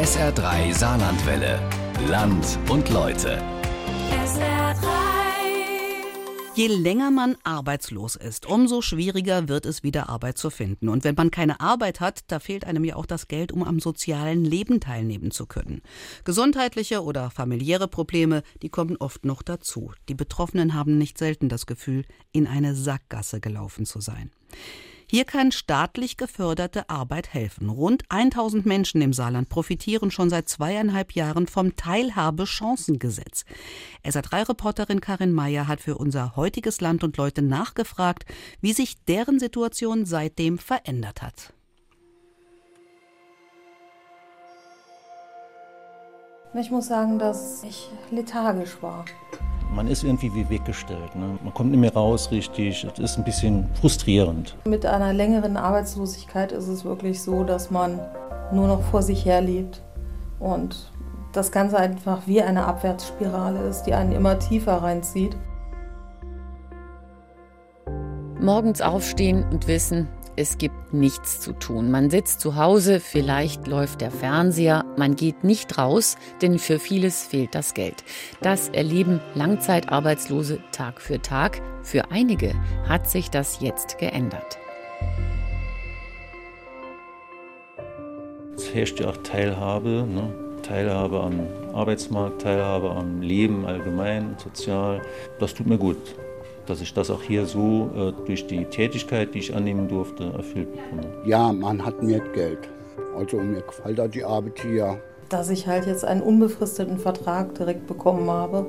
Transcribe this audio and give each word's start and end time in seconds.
SR3 0.00 0.72
Saarlandwelle. 0.72 1.60
Land 2.08 2.58
und 2.70 2.88
Leute. 2.88 3.36
SR3. 4.10 4.86
Je 6.54 6.68
länger 6.68 7.10
man 7.10 7.36
arbeitslos 7.44 8.16
ist, 8.16 8.46
umso 8.46 8.80
schwieriger 8.80 9.48
wird 9.48 9.66
es 9.66 9.82
wieder 9.82 10.08
Arbeit 10.08 10.38
zu 10.38 10.48
finden. 10.48 10.88
Und 10.88 11.04
wenn 11.04 11.16
man 11.16 11.30
keine 11.30 11.60
Arbeit 11.60 12.00
hat, 12.00 12.20
da 12.28 12.40
fehlt 12.40 12.64
einem 12.64 12.84
ja 12.84 12.96
auch 12.96 13.04
das 13.04 13.28
Geld, 13.28 13.52
um 13.52 13.62
am 13.62 13.78
sozialen 13.78 14.42
Leben 14.42 14.80
teilnehmen 14.80 15.32
zu 15.32 15.44
können. 15.44 15.82
Gesundheitliche 16.24 17.04
oder 17.04 17.30
familiäre 17.30 17.86
Probleme, 17.86 18.42
die 18.62 18.70
kommen 18.70 18.96
oft 18.96 19.26
noch 19.26 19.42
dazu. 19.42 19.92
Die 20.08 20.14
Betroffenen 20.14 20.72
haben 20.72 20.96
nicht 20.96 21.18
selten 21.18 21.50
das 21.50 21.66
Gefühl, 21.66 22.06
in 22.32 22.46
eine 22.46 22.74
Sackgasse 22.74 23.38
gelaufen 23.38 23.84
zu 23.84 24.00
sein. 24.00 24.30
Hier 25.12 25.24
kann 25.24 25.50
staatlich 25.50 26.18
geförderte 26.18 26.88
Arbeit 26.88 27.34
helfen. 27.34 27.68
Rund 27.68 28.04
1000 28.10 28.64
Menschen 28.64 29.02
im 29.02 29.12
Saarland 29.12 29.48
profitieren 29.48 30.12
schon 30.12 30.30
seit 30.30 30.48
zweieinhalb 30.48 31.16
Jahren 31.16 31.48
vom 31.48 31.74
Teilhabechancengesetz. 31.74 33.44
SA3-Reporterin 34.04 35.00
Karin 35.00 35.32
Mayer 35.32 35.66
hat 35.66 35.80
für 35.80 35.98
unser 35.98 36.36
heutiges 36.36 36.80
Land 36.80 37.02
und 37.02 37.16
Leute 37.16 37.42
nachgefragt, 37.42 38.24
wie 38.60 38.72
sich 38.72 39.04
deren 39.04 39.40
Situation 39.40 40.06
seitdem 40.06 40.58
verändert 40.58 41.22
hat. 41.22 41.54
Ich 46.54 46.70
muss 46.70 46.86
sagen, 46.86 47.18
dass 47.18 47.64
ich 47.64 47.88
lethargisch 48.12 48.80
war. 48.80 49.06
Man 49.72 49.86
ist 49.86 50.02
irgendwie 50.02 50.34
wie 50.34 50.48
weggestellt. 50.50 51.14
Ne? 51.14 51.38
Man 51.44 51.54
kommt 51.54 51.70
nicht 51.70 51.80
mehr 51.80 51.94
raus 51.94 52.30
richtig. 52.32 52.84
Es 52.92 52.98
ist 52.98 53.18
ein 53.18 53.24
bisschen 53.24 53.66
frustrierend. 53.80 54.56
Mit 54.64 54.84
einer 54.84 55.12
längeren 55.12 55.56
Arbeitslosigkeit 55.56 56.50
ist 56.50 56.66
es 56.66 56.84
wirklich 56.84 57.22
so, 57.22 57.44
dass 57.44 57.70
man 57.70 58.00
nur 58.52 58.66
noch 58.66 58.82
vor 58.82 59.02
sich 59.02 59.24
her 59.24 59.40
lebt 59.40 59.80
und 60.40 60.90
das 61.32 61.52
Ganze 61.52 61.78
einfach 61.78 62.26
wie 62.26 62.42
eine 62.42 62.66
Abwärtsspirale 62.66 63.60
ist, 63.68 63.84
die 63.84 63.94
einen 63.94 64.12
immer 64.12 64.38
tiefer 64.38 64.82
reinzieht. 64.82 65.36
Morgens 68.40 68.80
aufstehen 68.80 69.44
und 69.52 69.68
wissen, 69.68 70.08
es 70.40 70.56
gibt 70.56 70.94
nichts 70.94 71.40
zu 71.40 71.52
tun. 71.52 71.90
Man 71.90 72.08
sitzt 72.08 72.40
zu 72.40 72.56
Hause, 72.56 72.98
vielleicht 72.98 73.66
läuft 73.66 74.00
der 74.00 74.10
Fernseher, 74.10 74.86
man 74.96 75.14
geht 75.14 75.44
nicht 75.44 75.76
raus, 75.76 76.16
denn 76.40 76.58
für 76.58 76.78
vieles 76.78 77.24
fehlt 77.24 77.54
das 77.54 77.74
Geld. 77.74 78.02
Das 78.40 78.70
erleben 78.70 79.20
Langzeitarbeitslose 79.34 80.58
Tag 80.72 81.00
für 81.00 81.20
Tag. 81.20 81.60
Für 81.82 82.10
einige 82.10 82.54
hat 82.88 83.08
sich 83.08 83.30
das 83.30 83.60
jetzt 83.60 83.98
geändert. 83.98 84.58
Es 88.56 88.74
herrscht 88.74 88.98
ja 89.00 89.10
auch 89.10 89.16
Teilhabe. 89.18 90.06
Ne? 90.08 90.32
Teilhabe 90.62 91.20
am 91.20 91.46
Arbeitsmarkt, 91.74 92.42
Teilhabe 92.42 92.90
am 92.90 93.20
Leben 93.20 93.66
allgemein, 93.66 94.36
sozial. 94.42 95.02
Das 95.38 95.52
tut 95.52 95.66
mir 95.66 95.78
gut 95.78 95.98
dass 96.70 96.80
ich 96.80 96.94
das 96.94 97.10
auch 97.10 97.22
hier 97.22 97.46
so 97.46 97.90
äh, 97.96 98.12
durch 98.26 98.46
die 98.46 98.64
Tätigkeit, 98.64 99.34
die 99.34 99.40
ich 99.40 99.54
annehmen 99.54 99.88
durfte, 99.88 100.32
erfüllt 100.32 100.68
bekomme. 100.72 101.12
Ja, 101.24 101.52
man 101.52 101.84
hat 101.84 102.00
mehr 102.02 102.20
Geld. 102.32 102.68
Also 103.16 103.38
mir 103.38 103.62
gefällt 103.62 103.98
da 103.98 104.06
die 104.06 104.22
Arbeit 104.22 104.60
hier. 104.60 105.00
Dass 105.28 105.50
ich 105.50 105.66
halt 105.66 105.86
jetzt 105.86 106.04
einen 106.04 106.22
unbefristeten 106.22 106.98
Vertrag 106.98 107.54
direkt 107.56 107.88
bekommen 107.88 108.30
habe. 108.30 108.66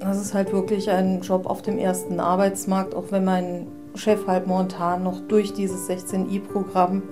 Das 0.00 0.20
ist 0.20 0.34
halt 0.34 0.52
wirklich 0.52 0.90
ein 0.90 1.20
Job 1.20 1.46
auf 1.46 1.62
dem 1.62 1.78
ersten 1.78 2.18
Arbeitsmarkt, 2.18 2.94
auch 2.94 3.10
wenn 3.10 3.24
mein 3.24 3.68
Chef 3.94 4.26
halt 4.26 4.46
momentan 4.46 5.04
noch 5.04 5.20
durch 5.28 5.52
dieses 5.52 5.88
16i-Programm 5.88 7.02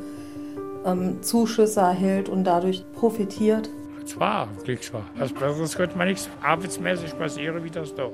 ähm, 0.84 1.22
Zuschüsse 1.22 1.80
erhält 1.80 2.28
und 2.28 2.44
dadurch 2.44 2.84
profitiert. 2.92 3.70
Es 4.04 4.18
war 4.18 4.48
Glück 4.64 4.92
war. 4.92 5.04
Was 5.18 5.32
Besseres 5.32 5.76
könnte 5.76 5.98
man 5.98 6.08
nichts 6.08 6.28
arbeitsmäßig 6.42 7.16
passieren 7.18 7.62
wie 7.64 7.70
das 7.70 7.94
doch. 7.94 8.12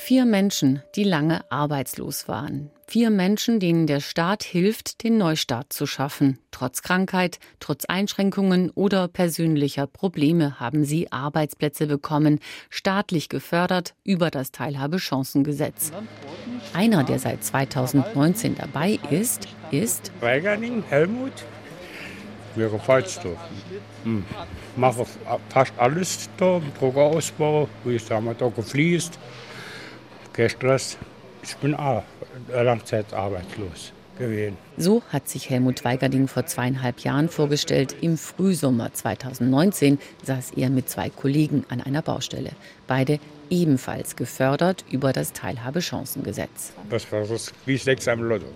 Vier 0.00 0.24
Menschen, 0.24 0.80
die 0.94 1.02
lange 1.02 1.42
arbeitslos 1.50 2.28
waren. 2.28 2.70
Vier 2.86 3.10
Menschen, 3.10 3.58
denen 3.58 3.86
der 3.86 4.00
Staat 4.00 4.44
hilft, 4.44 5.02
den 5.02 5.18
Neustart 5.18 5.72
zu 5.72 5.86
schaffen. 5.86 6.38
Trotz 6.52 6.82
Krankheit, 6.82 7.38
trotz 7.58 7.84
Einschränkungen 7.84 8.70
oder 8.70 9.08
persönlicher 9.08 9.86
Probleme 9.86 10.60
haben 10.60 10.84
sie 10.84 11.12
Arbeitsplätze 11.12 11.88
bekommen, 11.88 12.38
staatlich 12.70 13.28
gefördert 13.28 13.94
über 14.04 14.30
das 14.30 14.52
Teilhabechancengesetz. 14.52 15.92
Einer, 16.72 17.02
der 17.02 17.18
seit 17.18 17.44
2019 17.44 18.54
dabei 18.54 19.00
ist, 19.10 19.48
ist 19.72 20.12
Weigerning, 20.20 20.84
Helmut, 20.88 21.44
wäre 22.54 22.78
Falsdorf. 22.78 23.36
Hm. 24.04 24.24
Mache 24.76 25.04
fast 25.50 25.72
alles 25.76 26.30
da, 26.38 26.62
Druckerausbau, 26.78 27.68
wie 27.84 27.96
ich 27.96 28.06
da 28.06 28.20
mal 28.20 28.36
da 28.36 28.48
gefließt 28.48 29.18
kein 30.38 30.48
Stress. 30.48 30.96
Ich 31.42 31.56
bin 31.56 31.74
auch 31.74 32.04
langzeitarbeitslos 32.48 33.92
gewesen. 34.18 34.56
So 34.76 35.02
hat 35.10 35.28
sich 35.28 35.50
Helmut 35.50 35.84
Weigerding 35.84 36.28
vor 36.28 36.46
zweieinhalb 36.46 37.00
Jahren 37.00 37.28
vorgestellt. 37.28 37.96
Im 38.00 38.16
Frühsommer 38.16 38.92
2019 38.92 39.98
saß 40.24 40.52
er 40.52 40.70
mit 40.70 40.88
zwei 40.88 41.10
Kollegen 41.10 41.64
an 41.68 41.80
einer 41.80 42.02
Baustelle. 42.02 42.50
Beide 42.86 43.18
ebenfalls 43.50 44.14
gefördert 44.14 44.84
über 44.90 45.12
das 45.12 45.32
Teilhabechancengesetz. 45.32 46.72
Das 46.88 47.10
war 47.10 47.24
so 47.24 47.36
wie 47.66 47.76
Sechs 47.76 48.06
am 48.06 48.22
Lotto. 48.22 48.46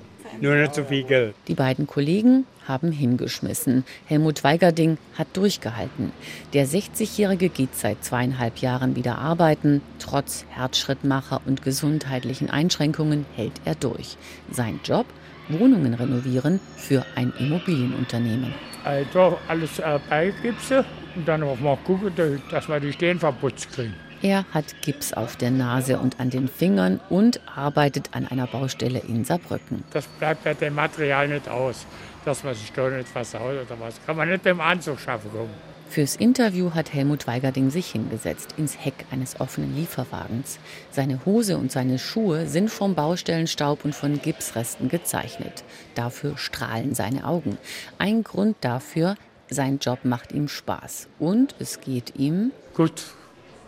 Nur 0.41 0.55
nicht 0.55 0.75
so 0.75 0.85
viel 0.85 1.03
Geld. 1.03 1.35
Die 1.49 1.55
beiden 1.55 1.87
Kollegen 1.87 2.47
haben 2.67 2.93
hingeschmissen. 2.93 3.85
Helmut 4.07 4.45
Weigerding 4.45 4.99
hat 5.17 5.29
durchgehalten. 5.35 6.13
Der 6.53 6.67
60-Jährige 6.67 7.49
geht 7.49 7.75
seit 7.75 8.05
zweieinhalb 8.05 8.59
Jahren 8.59 8.97
wieder 8.97 9.19
arbeiten. 9.19 9.83
Trotz 9.99 10.45
Herzschrittmacher 10.51 11.41
und 11.47 11.63
gesundheitlichen 11.63 12.51
Einschränkungen 12.51 13.27
hält 13.35 13.61
er 13.65 13.75
durch. 13.75 14.17
Sein 14.51 14.81
Job? 14.85 15.07
Wohnungen 15.49 15.95
renovieren 15.95 16.61
für 16.77 17.05
ein 17.15 17.33
Immobilienunternehmen. 17.39 18.55
Also 18.85 19.39
alles 19.49 19.79
äh, 19.79 19.99
beigipse 20.09 20.85
und 21.15 21.27
dann 21.27 21.43
auch 21.43 21.59
mal 21.61 21.77
gucken, 21.85 22.13
dass 22.51 22.69
wir 22.69 22.81
die 22.81 22.93
Stehen 22.93 23.19
verputzt 23.19 23.73
kriegen. 23.73 23.95
Er 24.23 24.45
hat 24.55 24.81
Gips 24.83 25.13
auf 25.13 25.35
der 25.35 25.51
Nase 25.51 25.99
und 25.99 26.21
an 26.21 26.31
den 26.31 26.47
Fingern 26.47 27.01
und 27.11 27.41
arbeitet 27.57 28.11
an 28.13 28.29
einer 28.29 28.47
Baustelle 28.47 29.01
in 29.01 29.25
Saarbrücken. 29.25 29.83
Das 29.91 30.07
bleibt 30.07 30.45
bei 30.45 30.55
dem 30.55 30.77
Material 30.77 31.27
nicht 31.27 31.49
aus, 31.49 31.87
dass 32.25 32.45
man 32.45 32.55
sich 32.55 32.73
da 32.73 32.89
nicht 32.89 33.09
versaut 33.09 33.67
oder 33.67 33.81
was. 33.81 34.05
Kann 34.07 34.17
man 34.17 34.29
nicht 34.29 34.43
beim 34.43 34.61
Anzug 34.61 34.99
schaffen 35.01 35.31
kommen. 35.31 35.55
Fürs 35.89 36.17
Interview 36.17 36.73
hat 36.73 36.95
Helmut 36.95 37.27
Weigerding 37.27 37.69
sich 37.69 37.91
hingesetzt 37.91 38.55
ins 38.57 38.83
Heck 38.83 38.95
eines 39.11 39.39
offenen 39.41 39.77
Lieferwagens. 39.77 40.59
Seine 40.91 41.21
Hose 41.27 41.59
und 41.59 41.71
seine 41.71 41.99
Schuhe 41.99 42.47
sind 42.47 42.71
vom 42.71 42.95
Baustellenstaub 42.95 43.85
und 43.85 43.95
von 43.95 44.21
Gipsresten 44.23 44.89
gezeichnet. 44.89 45.65
Dafür 45.95 46.39
strahlen 46.39 46.95
seine 46.95 47.27
Augen. 47.27 47.59
Ein 47.99 48.25
Grund 48.25 48.57
dafür, 48.63 49.17
sein 49.51 49.81
Job 49.81 49.99
macht 50.05 50.33
ihm 50.33 50.49
Spaß. 50.49 51.09
Und 51.19 51.55
es 51.59 51.83
geht 51.83 52.15
ihm 52.17 52.53
gut 52.73 53.03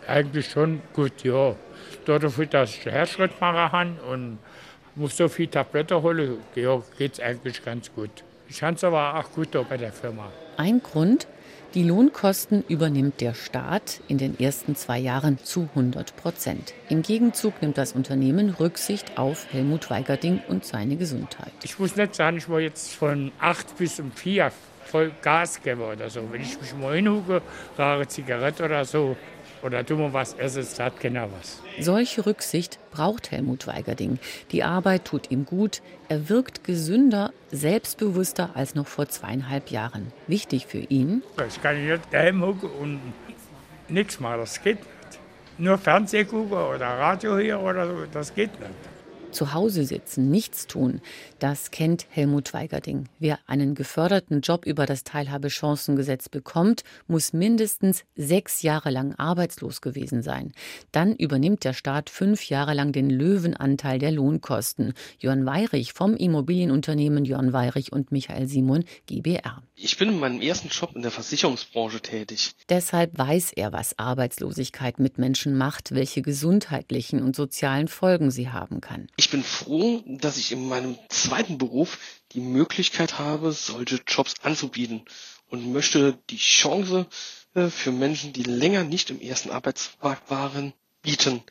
eigentlich 0.07 0.49
schon 0.49 0.81
gut, 0.93 1.23
ja. 1.23 1.55
Dafür, 2.05 2.45
dass 2.45 2.75
ich 2.75 2.85
Herzschritt 2.85 3.39
machen 3.39 3.71
kann 3.71 3.99
und 4.11 4.39
muss 4.95 5.17
so 5.17 5.27
viel 5.27 5.47
Tabletten 5.47 6.01
holen, 6.01 6.37
ja, 6.55 6.81
geht 6.97 7.13
es 7.13 7.19
eigentlich 7.19 7.63
ganz 7.63 7.93
gut. 7.93 8.23
Ich 8.47 8.59
kann 8.59 8.75
es 8.75 8.83
aber 8.83 9.15
auch 9.15 9.31
gut 9.31 9.49
bei 9.69 9.77
der 9.77 9.91
Firma. 9.91 10.31
Ein 10.57 10.81
Grund, 10.81 11.27
die 11.73 11.83
Lohnkosten 11.83 12.63
übernimmt 12.69 13.19
der 13.19 13.33
Staat 13.33 13.99
in 14.07 14.17
den 14.17 14.39
ersten 14.39 14.75
zwei 14.75 14.97
Jahren 14.97 15.39
zu 15.39 15.67
100 15.75 16.15
Prozent. 16.15 16.73
Im 16.87 17.01
Gegenzug 17.01 17.61
nimmt 17.61 17.77
das 17.77 17.91
Unternehmen 17.93 18.51
Rücksicht 18.51 19.17
auf 19.17 19.51
Helmut 19.51 19.89
Weigerding 19.89 20.41
und 20.47 20.63
seine 20.63 20.95
Gesundheit. 20.95 21.51
Ich 21.63 21.77
muss 21.77 21.95
nicht 21.95 22.15
sagen, 22.15 22.37
ich 22.37 22.47
war 22.47 22.61
jetzt 22.61 22.93
von 22.93 23.31
acht 23.39 23.77
bis 23.77 23.99
um 23.99 24.11
vier 24.11 24.51
voll 24.85 25.11
Gas 25.21 25.61
geben 25.61 25.81
oder 25.81 26.09
so. 26.09 26.21
Wenn 26.31 26.41
ich 26.41 26.61
mich 26.61 26.73
mal 26.75 26.95
hinhucke, 26.95 27.41
rare 27.77 28.07
Zigarette 28.07 28.63
oder 28.63 28.85
so, 28.85 29.17
oder 29.65 29.83
tun 29.83 29.97
wir 29.97 30.13
was 30.13 30.35
es 30.37 30.79
hat 30.79 30.99
keiner 30.99 31.27
was. 31.31 31.59
Solche 31.79 32.25
Rücksicht 32.25 32.77
braucht 32.91 33.31
Helmut 33.31 33.65
Weigerding. 33.65 34.19
Die 34.51 34.63
Arbeit 34.63 35.05
tut 35.05 35.31
ihm 35.31 35.45
gut. 35.45 35.81
Er 36.07 36.29
wirkt 36.29 36.63
gesünder, 36.63 37.33
selbstbewusster 37.51 38.51
als 38.53 38.75
noch 38.75 38.85
vor 38.85 39.07
zweieinhalb 39.07 39.71
Jahren. 39.71 40.13
Wichtig 40.27 40.67
für 40.67 40.77
ihn. 40.77 41.23
Ich 41.47 41.61
kann 41.63 41.83
nicht 41.83 42.03
daheim 42.11 42.41
gucken 42.41 42.69
und 42.79 43.01
nichts 43.89 44.19
machen, 44.19 44.41
das 44.41 44.61
geht 44.61 44.77
nicht. 44.77 45.19
Nur 45.57 45.79
Fernsehen 45.79 46.27
gucken 46.27 46.57
oder 46.57 46.85
Radio 46.85 47.39
hier 47.39 47.59
oder 47.59 47.87
so, 47.87 48.05
das 48.11 48.33
geht 48.35 48.59
nicht. 48.59 48.94
Zu 49.35 49.53
Hause 49.53 49.83
sitzen, 49.83 50.31
nichts 50.31 50.65
tun, 50.65 51.01
das 51.39 51.69
kennt 51.69 52.05
Helmut 52.09 52.53
Weigerding. 52.53 53.09
Wer 53.19 53.37
einen 53.47 53.75
geförderten 53.75 54.39
Job 54.39 54.65
über 54.65 54.85
das 54.85 55.03
Teilhabechancengesetz 55.03 56.29
bekommt, 56.29 56.85
muss 57.07 57.33
mindestens 57.33 58.05
sechs 58.15 58.61
Jahre 58.61 58.91
lang 58.91 59.13
arbeitslos 59.15 59.81
gewesen 59.81 60.21
sein. 60.21 60.53
Dann 60.93 61.13
übernimmt 61.17 61.65
der 61.65 61.73
Staat 61.73 62.09
fünf 62.09 62.47
Jahre 62.47 62.73
lang 62.73 62.93
den 62.93 63.09
Löwenanteil 63.09 63.99
der 63.99 64.13
Lohnkosten. 64.13 64.93
Jörn 65.19 65.45
Weirich 65.45 65.91
vom 65.91 66.15
Immobilienunternehmen 66.15 67.25
Jörn 67.25 67.51
Weirich 67.51 67.91
und 67.91 68.13
Michael 68.13 68.47
Simon 68.47 68.85
GBR. 69.05 69.61
Ich 69.77 69.97
bin 69.97 70.07
in 70.07 70.19
meinem 70.19 70.39
ersten 70.39 70.69
Job 70.69 70.95
in 70.95 71.01
der 71.01 71.11
Versicherungsbranche 71.11 71.99
tätig. 71.99 72.51
Deshalb 72.69 73.17
weiß 73.17 73.51
er, 73.51 73.73
was 73.73 73.99
Arbeitslosigkeit 73.99 74.99
mit 74.99 75.17
Menschen 75.17 75.57
macht, 75.57 75.93
welche 75.93 76.21
gesundheitlichen 76.21 77.21
und 77.21 77.35
sozialen 77.35 77.89
Folgen 77.89 78.31
sie 78.31 78.49
haben 78.49 78.79
kann. 78.79 79.07
Ich 79.17 79.24
bin 79.29 79.43
froh, 79.43 80.03
dass 80.05 80.37
ich 80.37 80.51
in 80.51 80.67
meinem 80.67 80.97
zweiten 81.09 81.57
Beruf 81.57 81.97
die 82.33 82.39
Möglichkeit 82.41 83.19
habe, 83.19 83.51
solche 83.51 84.01
Jobs 84.07 84.35
anzubieten 84.43 85.03
und 85.49 85.71
möchte 85.71 86.17
die 86.29 86.37
Chance 86.37 87.07
äh, 87.53 87.67
für 87.67 87.91
Menschen, 87.91 88.33
die 88.33 88.43
länger 88.43 88.83
nicht 88.83 89.09
im 89.09 89.21
ersten 89.21 89.51
Arbeitsmarkt 89.51 90.29
waren, 90.29 90.73
bieten 91.01 91.43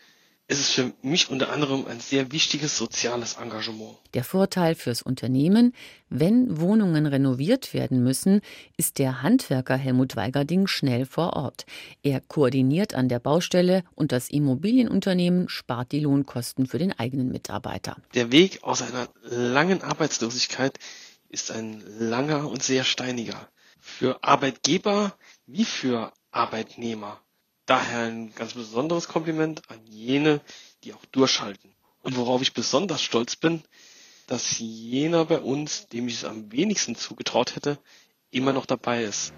ist 0.47 0.61
es 0.61 0.71
für 0.73 0.93
mich 1.01 1.31
unter 1.31 1.51
anderem 1.51 1.87
ein 1.87 2.01
sehr 2.01 2.31
wichtiges 2.31 2.77
soziales 2.77 3.35
Engagement. 3.35 3.97
Der 4.13 4.25
Vorteil 4.25 4.75
fürs 4.75 5.01
Unternehmen, 5.01 5.75
wenn 6.11 6.61
Wohnungen 6.61 7.07
renoviert 7.07 7.73
werden 7.73 8.03
müssen, 8.03 8.43
ist 8.77 8.99
der 8.99 9.23
Handwerker 9.23 9.77
Helmut 9.77 10.17
Weigerding 10.17 10.67
schnell 10.67 11.07
vor 11.07 11.33
Ort. 11.33 11.65
Er 12.03 12.21
koordiniert 12.21 12.95
an 12.95 13.09
der 13.09 13.21
Baustelle 13.21 13.85
und 13.95 14.13
das 14.13 14.29
Immobilienunternehmen 14.29 15.49
spart 15.49 15.93
die 15.93 16.01
Lohnkosten 16.01 16.67
für 16.67 16.79
den 16.79 16.93
eigenen 16.93 17.31
Mitarbeiter. 17.31 17.97
Der 18.15 18.31
Weg 18.31 18.63
aus 18.63 18.83
einer 18.83 19.09
langen 19.23 19.83
Arbeitslosigkeit 19.83 20.79
ist 21.31 21.51
ein 21.51 21.83
langer 21.99 22.51
und 22.51 22.63
sehr 22.63 22.85
steiniger. 22.85 23.49
Für 23.81 24.23
Arbeitgeber 24.23 25.17
wie 25.47 25.65
für 25.65 26.13
Arbeitnehmer. 26.31 27.24
Daher 27.67 28.07
ein 28.07 28.35
ganz 28.35 28.53
besonderes 28.53 29.09
Kompliment 29.09 29.63
an 29.71 29.81
jene, 29.87 30.41
die 30.85 30.93
auch 30.93 31.05
durchhalten. 31.07 31.71
Und 32.03 32.17
worauf 32.17 32.43
ich 32.43 32.53
besonders 32.53 33.03
stolz 33.03 33.37
bin, 33.37 33.63
dass 34.27 34.59
jener 34.59 35.25
bei 35.25 35.41
uns, 35.41 35.89
dem 35.89 36.09
ich 36.09 36.15
es 36.15 36.25
am 36.25 36.53
wenigsten 36.53 36.95
zugetraut 36.95 37.57
hätte, 37.57 37.79
immer 38.31 38.53
noch 38.53 38.67
dabei 38.67 39.05
ist. 39.05 39.33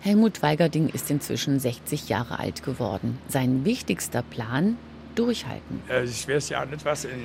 Helmut 0.00 0.42
Weigerding 0.42 0.88
ist 0.88 1.10
inzwischen 1.10 1.60
60 1.60 2.08
Jahre 2.08 2.38
alt 2.38 2.62
geworden. 2.62 3.18
Sein 3.28 3.64
wichtigster 3.64 4.22
Plan, 4.22 4.78
durchhalten. 5.14 5.82
Also 5.88 6.12
ich 6.12 6.26
weiß 6.28 6.48
ja 6.50 6.64
nicht, 6.64 6.84
was 6.84 7.04
in, 7.04 7.20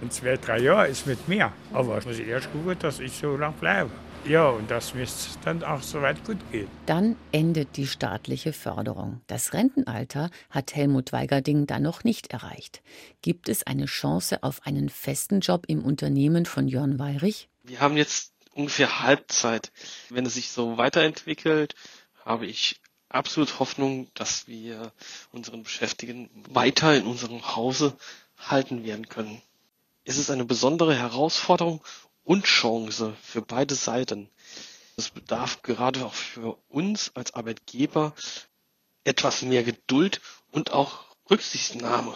in 0.00 0.10
zwei, 0.10 0.36
drei 0.36 0.60
Jahren 0.60 0.90
ist 0.90 1.06
mit 1.06 1.28
mir. 1.28 1.52
Aber 1.72 1.98
ich 1.98 2.06
muss 2.06 2.18
erst 2.18 2.52
gucken, 2.52 2.76
dass 2.78 3.00
ich 3.00 3.12
so 3.12 3.36
lange 3.36 3.54
bleibe. 3.58 3.90
Ja, 4.24 4.48
und 4.48 4.70
dass 4.70 4.94
es 4.94 5.38
dann 5.44 5.64
auch 5.64 5.82
so 5.82 6.02
weit 6.02 6.24
gut 6.24 6.36
geht. 6.52 6.68
Dann 6.86 7.16
endet 7.32 7.76
die 7.76 7.86
staatliche 7.86 8.52
Förderung. 8.52 9.22
Das 9.26 9.52
Rentenalter 9.52 10.30
hat 10.50 10.74
Helmut 10.74 11.12
Weigerding 11.12 11.66
dann 11.66 11.82
noch 11.82 12.04
nicht 12.04 12.32
erreicht. 12.32 12.82
Gibt 13.22 13.48
es 13.48 13.66
eine 13.66 13.86
Chance 13.86 14.42
auf 14.42 14.66
einen 14.66 14.90
festen 14.90 15.40
Job 15.40 15.64
im 15.68 15.84
Unternehmen 15.84 16.44
von 16.44 16.68
Jörn 16.68 16.98
Weirich? 16.98 17.48
Wir 17.62 17.80
haben 17.80 17.96
jetzt 17.96 18.32
ungefähr 18.52 19.00
Halbzeit. 19.00 19.72
Wenn 20.10 20.26
es 20.26 20.34
sich 20.34 20.50
so 20.50 20.76
weiterentwickelt, 20.76 21.74
habe 22.24 22.46
ich 22.46 22.80
absolut 23.08 23.58
Hoffnung, 23.58 24.08
dass 24.14 24.46
wir 24.46 24.92
unseren 25.32 25.62
Beschäftigten 25.62 26.28
weiter 26.50 26.94
in 26.94 27.06
unserem 27.06 27.56
Hause 27.56 27.96
halten 28.36 28.84
werden 28.84 29.08
können. 29.08 29.40
Es 30.04 30.16
ist 30.18 30.30
eine 30.30 30.44
besondere 30.44 30.94
Herausforderung 30.94 31.82
und 32.28 32.44
Chance 32.44 33.16
für 33.22 33.40
beide 33.40 33.74
Seiten. 33.74 34.28
Es 34.98 35.08
bedarf 35.08 35.62
gerade 35.62 36.04
auch 36.04 36.12
für 36.12 36.58
uns 36.68 37.10
als 37.14 37.32
Arbeitgeber 37.32 38.12
etwas 39.04 39.40
mehr 39.40 39.64
Geduld 39.64 40.20
und 40.50 40.72
auch 40.72 41.06
Rücksichtnahme. 41.30 42.14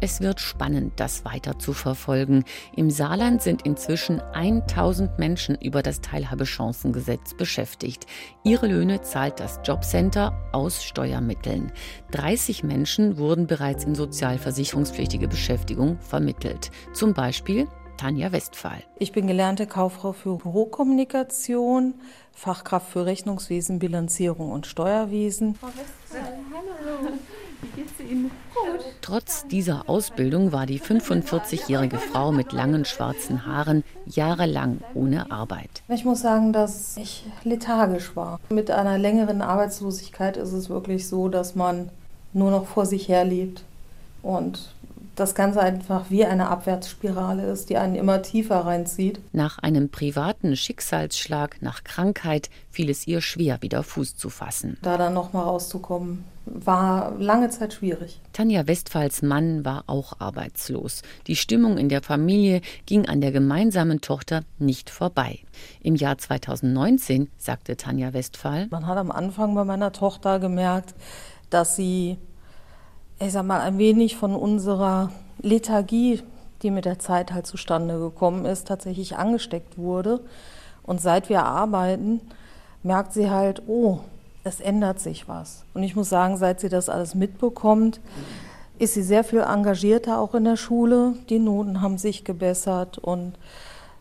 Es 0.00 0.20
wird 0.20 0.40
spannend, 0.40 0.92
das 0.96 1.24
weiter 1.24 1.58
zu 1.58 1.72
verfolgen. 1.72 2.44
Im 2.76 2.90
Saarland 2.90 3.40
sind 3.40 3.62
inzwischen 3.62 4.20
1000 4.20 5.18
Menschen 5.18 5.56
über 5.56 5.82
das 5.82 6.02
Teilhabechancengesetz 6.02 7.34
beschäftigt. 7.34 8.04
Ihre 8.44 8.66
Löhne 8.66 9.00
zahlt 9.00 9.40
das 9.40 9.60
Jobcenter 9.64 10.50
aus 10.52 10.84
Steuermitteln. 10.84 11.72
30 12.10 12.62
Menschen 12.62 13.16
wurden 13.16 13.46
bereits 13.46 13.84
in 13.84 13.94
sozialversicherungspflichtige 13.94 15.28
Beschäftigung 15.28 15.98
vermittelt. 16.00 16.70
Zum 16.92 17.14
Beispiel 17.14 17.66
Tanja 17.96 18.32
Westphal. 18.32 18.82
Ich 18.98 19.12
bin 19.12 19.26
gelernte 19.26 19.66
Kauffrau 19.66 20.12
für 20.12 20.36
Bürokommunikation, 20.36 21.94
Fachkraft 22.32 22.90
für 22.90 23.06
Rechnungswesen, 23.06 23.78
Bilanzierung 23.78 24.52
und 24.52 24.66
Steuerwesen. 24.66 25.54
Frau 25.54 25.68
Westphal, 25.68 26.34
hallo. 26.52 27.12
Wie 27.62 27.80
geht's 27.80 28.00
Ihnen? 28.00 28.30
Gut. 28.54 28.84
Trotz 29.00 29.46
dieser 29.46 29.88
Ausbildung 29.88 30.52
war 30.52 30.66
die 30.66 30.80
45-jährige 30.80 31.98
Frau 31.98 32.32
mit 32.32 32.52
langen 32.52 32.84
schwarzen 32.84 33.46
Haaren 33.46 33.84
jahrelang 34.06 34.80
ohne 34.94 35.30
Arbeit. 35.30 35.82
Ich 35.88 36.04
muss 36.04 36.20
sagen, 36.20 36.52
dass 36.52 36.96
ich 36.96 37.24
lethargisch 37.44 38.16
war. 38.16 38.40
Mit 38.50 38.70
einer 38.70 38.98
längeren 38.98 39.42
Arbeitslosigkeit 39.42 40.36
ist 40.36 40.52
es 40.52 40.68
wirklich 40.68 41.08
so, 41.08 41.28
dass 41.28 41.54
man 41.54 41.90
nur 42.32 42.50
noch 42.50 42.66
vor 42.66 42.86
sich 42.86 43.08
her 43.08 43.24
lebt 43.24 43.64
und 44.22 44.74
das 45.16 45.34
Ganze 45.34 45.60
einfach 45.60 46.10
wie 46.10 46.24
eine 46.24 46.48
Abwärtsspirale 46.48 47.46
ist, 47.46 47.70
die 47.70 47.78
einen 47.78 47.96
immer 47.96 48.22
tiefer 48.22 48.60
reinzieht. 48.60 49.20
Nach 49.32 49.58
einem 49.58 49.88
privaten 49.88 50.56
Schicksalsschlag, 50.56 51.62
nach 51.62 51.84
Krankheit, 51.84 52.50
fiel 52.70 52.90
es 52.90 53.06
ihr 53.06 53.20
schwer, 53.20 53.62
wieder 53.62 53.82
Fuß 53.82 54.16
zu 54.16 54.28
fassen. 54.28 54.76
Da 54.82 54.98
dann 54.98 55.14
nochmal 55.14 55.44
rauszukommen, 55.44 56.24
war 56.44 57.14
lange 57.18 57.50
Zeit 57.50 57.72
schwierig. 57.72 58.20
Tanja 58.32 58.66
Westphals 58.66 59.22
Mann 59.22 59.64
war 59.64 59.84
auch 59.86 60.20
arbeitslos. 60.20 61.02
Die 61.26 61.34
Stimmung 61.34 61.76
in 61.76 61.88
der 61.88 62.02
Familie 62.02 62.60
ging 62.84 63.06
an 63.06 63.20
der 63.20 63.32
gemeinsamen 63.32 64.00
Tochter 64.00 64.42
nicht 64.58 64.90
vorbei. 64.90 65.40
Im 65.82 65.96
Jahr 65.96 66.18
2019 66.18 67.30
sagte 67.36 67.76
Tanja 67.76 68.12
Westphal: 68.12 68.68
Man 68.70 68.86
hat 68.86 68.98
am 68.98 69.10
Anfang 69.10 69.54
bei 69.54 69.64
meiner 69.64 69.92
Tochter 69.92 70.38
gemerkt, 70.38 70.94
dass 71.50 71.74
sie 71.74 72.18
ich 73.18 73.32
sag 73.32 73.44
mal, 73.44 73.60
ein 73.60 73.78
wenig 73.78 74.16
von 74.16 74.34
unserer 74.34 75.10
Lethargie, 75.40 76.22
die 76.62 76.70
mit 76.70 76.84
der 76.84 76.98
Zeit 76.98 77.32
halt 77.32 77.46
zustande 77.46 77.98
gekommen 77.98 78.44
ist, 78.44 78.68
tatsächlich 78.68 79.16
angesteckt 79.16 79.78
wurde. 79.78 80.20
Und 80.82 81.00
seit 81.00 81.28
wir 81.28 81.44
arbeiten, 81.44 82.20
merkt 82.82 83.12
sie 83.12 83.30
halt, 83.30 83.62
oh, 83.66 84.00
es 84.44 84.60
ändert 84.60 85.00
sich 85.00 85.28
was. 85.28 85.64
Und 85.74 85.82
ich 85.82 85.96
muss 85.96 86.08
sagen, 86.08 86.36
seit 86.36 86.60
sie 86.60 86.68
das 86.68 86.88
alles 86.88 87.14
mitbekommt, 87.14 88.00
ist 88.78 88.94
sie 88.94 89.02
sehr 89.02 89.24
viel 89.24 89.40
engagierter 89.40 90.20
auch 90.20 90.34
in 90.34 90.44
der 90.44 90.56
Schule. 90.56 91.14
Die 91.28 91.38
Noten 91.38 91.80
haben 91.80 91.98
sich 91.98 92.24
gebessert 92.24 92.98
und 92.98 93.32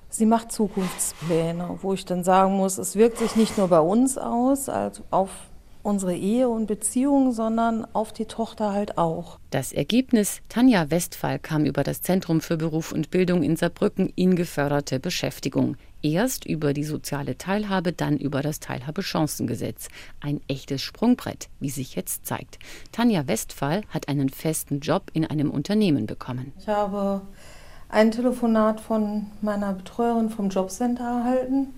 sie 0.10 0.26
macht 0.26 0.52
Zukunftspläne, 0.52 1.80
wo 1.82 1.94
ich 1.94 2.06
dann 2.06 2.24
sagen 2.24 2.58
muss, 2.58 2.78
es 2.78 2.96
wirkt 2.96 3.18
sich 3.18 3.36
nicht 3.36 3.58
nur 3.58 3.70
bei 3.70 3.80
uns 3.80 4.18
aus, 4.18 4.70
also 4.70 5.04
auf 5.12 5.30
unsere 5.86 6.16
Ehe 6.16 6.50
und 6.50 6.66
Beziehung, 6.66 7.32
sondern 7.32 7.86
auf 7.94 8.12
die 8.12 8.26
Tochter 8.26 8.74
halt 8.74 8.98
auch. 8.98 9.40
Das 9.52 9.72
Ergebnis 9.72 10.42
Tanja 10.50 10.90
Westphal 10.90 11.38
kam 11.38 11.64
über 11.64 11.84
das 11.84 12.02
Zentrum 12.02 12.42
für 12.42 12.58
Beruf 12.58 12.92
und 12.92 13.12
Bildung 13.12 13.44
in 13.44 13.56
Saarbrücken 13.56 14.12
in 14.16 14.36
geförderte 14.36 15.00
Beschäftigung. 15.00 15.78
Erst 16.02 16.46
über 16.46 16.74
die 16.74 16.84
soziale 16.84 17.38
Teilhabe, 17.38 17.94
dann 17.94 18.18
über 18.18 18.42
das 18.42 18.60
Teilhabechancengesetz. 18.60 19.88
Ein 20.22 20.42
echtes 20.48 20.82
Sprungbrett, 20.82 21.50
wie 21.60 21.70
sich 21.70 21.96
jetzt 21.96 22.26
zeigt. 22.26 22.58
Tanja 22.92 23.28
Westphal 23.28 23.84
hat 23.90 24.08
einen 24.08 24.30
festen 24.30 24.80
Job 24.80 25.12
in 25.14 25.26
einem 25.26 25.52
Unternehmen 25.52 26.08
bekommen. 26.08 26.52
Ich 26.60 26.68
habe 26.68 27.22
ein 27.90 28.12
Telefonat 28.12 28.82
von 28.82 29.28
meiner 29.42 29.74
Betreuerin 29.74 30.30
vom 30.30 30.50
Jobcenter 30.50 31.04
erhalten, 31.04 31.76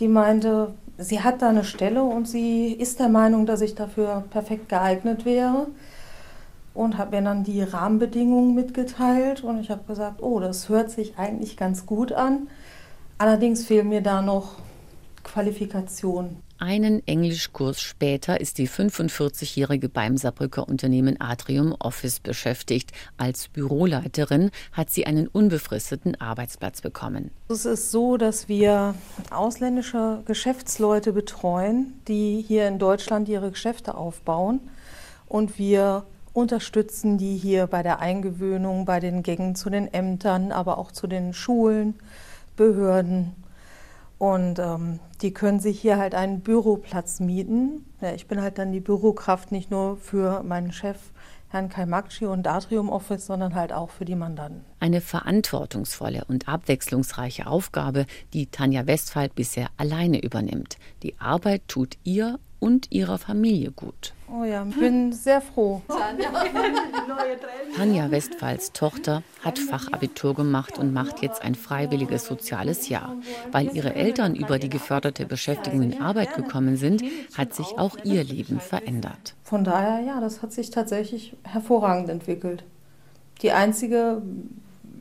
die 0.00 0.08
meinte, 0.08 0.74
sie 0.98 1.22
hat 1.22 1.42
da 1.42 1.48
eine 1.48 1.64
Stelle 1.64 2.02
und 2.02 2.28
sie 2.28 2.72
ist 2.72 2.98
der 2.98 3.08
Meinung, 3.08 3.46
dass 3.46 3.60
ich 3.60 3.74
dafür 3.74 4.24
perfekt 4.30 4.68
geeignet 4.68 5.24
wäre 5.24 5.68
und 6.74 6.98
habe 6.98 7.16
mir 7.16 7.22
dann 7.22 7.44
die 7.44 7.62
Rahmenbedingungen 7.62 8.54
mitgeteilt 8.54 9.42
und 9.42 9.60
ich 9.60 9.70
habe 9.70 9.84
gesagt, 9.86 10.22
oh, 10.22 10.40
das 10.40 10.68
hört 10.68 10.90
sich 10.90 11.16
eigentlich 11.16 11.56
ganz 11.56 11.86
gut 11.86 12.12
an. 12.12 12.48
Allerdings 13.16 13.64
fehlen 13.64 13.88
mir 13.88 14.02
da 14.02 14.22
noch 14.22 14.56
Qualifikationen. 15.24 16.47
Einen 16.60 17.06
Englischkurs 17.06 17.80
später 17.80 18.40
ist 18.40 18.58
die 18.58 18.68
45-Jährige 18.68 19.88
beim 19.88 20.16
Saarbrücker 20.16 20.68
Unternehmen 20.68 21.20
Atrium 21.20 21.72
Office 21.78 22.18
beschäftigt. 22.18 22.90
Als 23.16 23.46
Büroleiterin 23.46 24.50
hat 24.72 24.90
sie 24.90 25.06
einen 25.06 25.28
unbefristeten 25.28 26.20
Arbeitsplatz 26.20 26.80
bekommen. 26.80 27.30
Es 27.48 27.64
ist 27.64 27.92
so, 27.92 28.16
dass 28.16 28.48
wir 28.48 28.96
ausländische 29.30 30.22
Geschäftsleute 30.24 31.12
betreuen, 31.12 31.92
die 32.08 32.44
hier 32.46 32.66
in 32.66 32.80
Deutschland 32.80 33.28
ihre 33.28 33.52
Geschäfte 33.52 33.96
aufbauen 33.96 34.58
und 35.28 35.60
wir 35.60 36.06
unterstützen 36.32 37.18
die 37.18 37.36
hier 37.36 37.68
bei 37.68 37.84
der 37.84 38.00
Eingewöhnung, 38.00 38.84
bei 38.84 38.98
den 38.98 39.22
Gängen 39.22 39.54
zu 39.54 39.70
den 39.70 39.92
Ämtern, 39.94 40.50
aber 40.50 40.78
auch 40.78 40.90
zu 40.90 41.06
den 41.06 41.34
Schulen, 41.34 41.94
Behörden. 42.56 43.36
Und 44.18 44.58
ähm, 44.58 44.98
die 45.22 45.32
können 45.32 45.60
sich 45.60 45.80
hier 45.80 45.96
halt 45.96 46.14
einen 46.14 46.40
Büroplatz 46.40 47.20
mieten. 47.20 47.84
Ja, 48.00 48.12
ich 48.12 48.26
bin 48.26 48.42
halt 48.42 48.58
dann 48.58 48.72
die 48.72 48.80
Bürokraft 48.80 49.52
nicht 49.52 49.70
nur 49.70 49.96
für 49.96 50.42
meinen 50.42 50.72
Chef, 50.72 50.98
Herrn 51.50 51.68
Kaimakci 51.68 52.26
und 52.26 52.46
Atrium 52.46 52.90
Office, 52.90 53.26
sondern 53.26 53.54
halt 53.54 53.72
auch 53.72 53.90
für 53.90 54.04
die 54.04 54.16
Mandanten. 54.16 54.64
Eine 54.80 55.00
verantwortungsvolle 55.00 56.24
und 56.26 56.48
abwechslungsreiche 56.48 57.46
Aufgabe, 57.46 58.06
die 58.34 58.46
Tanja 58.46 58.86
Westphal 58.86 59.30
bisher 59.30 59.68
alleine 59.76 60.20
übernimmt. 60.22 60.76
Die 61.02 61.18
Arbeit 61.18 61.62
tut 61.68 61.96
ihr 62.04 62.38
und 62.58 62.90
ihrer 62.90 63.18
Familie 63.18 63.70
gut. 63.70 64.12
Oh 64.30 64.44
ja, 64.44 64.66
ich 64.68 64.76
bin 64.78 65.12
sehr 65.12 65.40
froh. 65.40 65.80
Tanja 67.76 68.10
Westphals 68.10 68.72
Tochter 68.72 69.22
hat 69.42 69.58
Fachabitur 69.58 70.34
gemacht 70.34 70.78
und 70.78 70.92
macht 70.92 71.22
jetzt 71.22 71.42
ein 71.42 71.54
freiwilliges 71.54 72.26
soziales 72.26 72.88
Jahr. 72.88 73.16
Weil 73.52 73.74
ihre 73.74 73.94
Eltern 73.94 74.34
über 74.34 74.58
die 74.58 74.68
geförderte 74.68 75.24
Beschäftigung 75.24 75.82
in 75.82 76.02
Arbeit 76.02 76.34
gekommen 76.34 76.76
sind, 76.76 77.02
hat 77.36 77.54
sich 77.54 77.78
auch 77.78 77.96
ihr 78.04 78.22
Leben 78.22 78.60
verändert. 78.60 79.34
Von 79.44 79.64
daher, 79.64 80.00
ja, 80.00 80.20
das 80.20 80.42
hat 80.42 80.52
sich 80.52 80.70
tatsächlich 80.70 81.34
hervorragend 81.44 82.10
entwickelt. 82.10 82.64
Die 83.40 83.52
einzige 83.52 84.20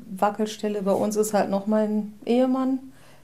Wackelstelle 0.10 0.82
bei 0.84 0.94
uns 0.94 1.18
ist 1.18 1.34
halt 1.34 1.50
noch 1.50 1.68
mein 1.68 2.14
Ehemann. 2.26 2.80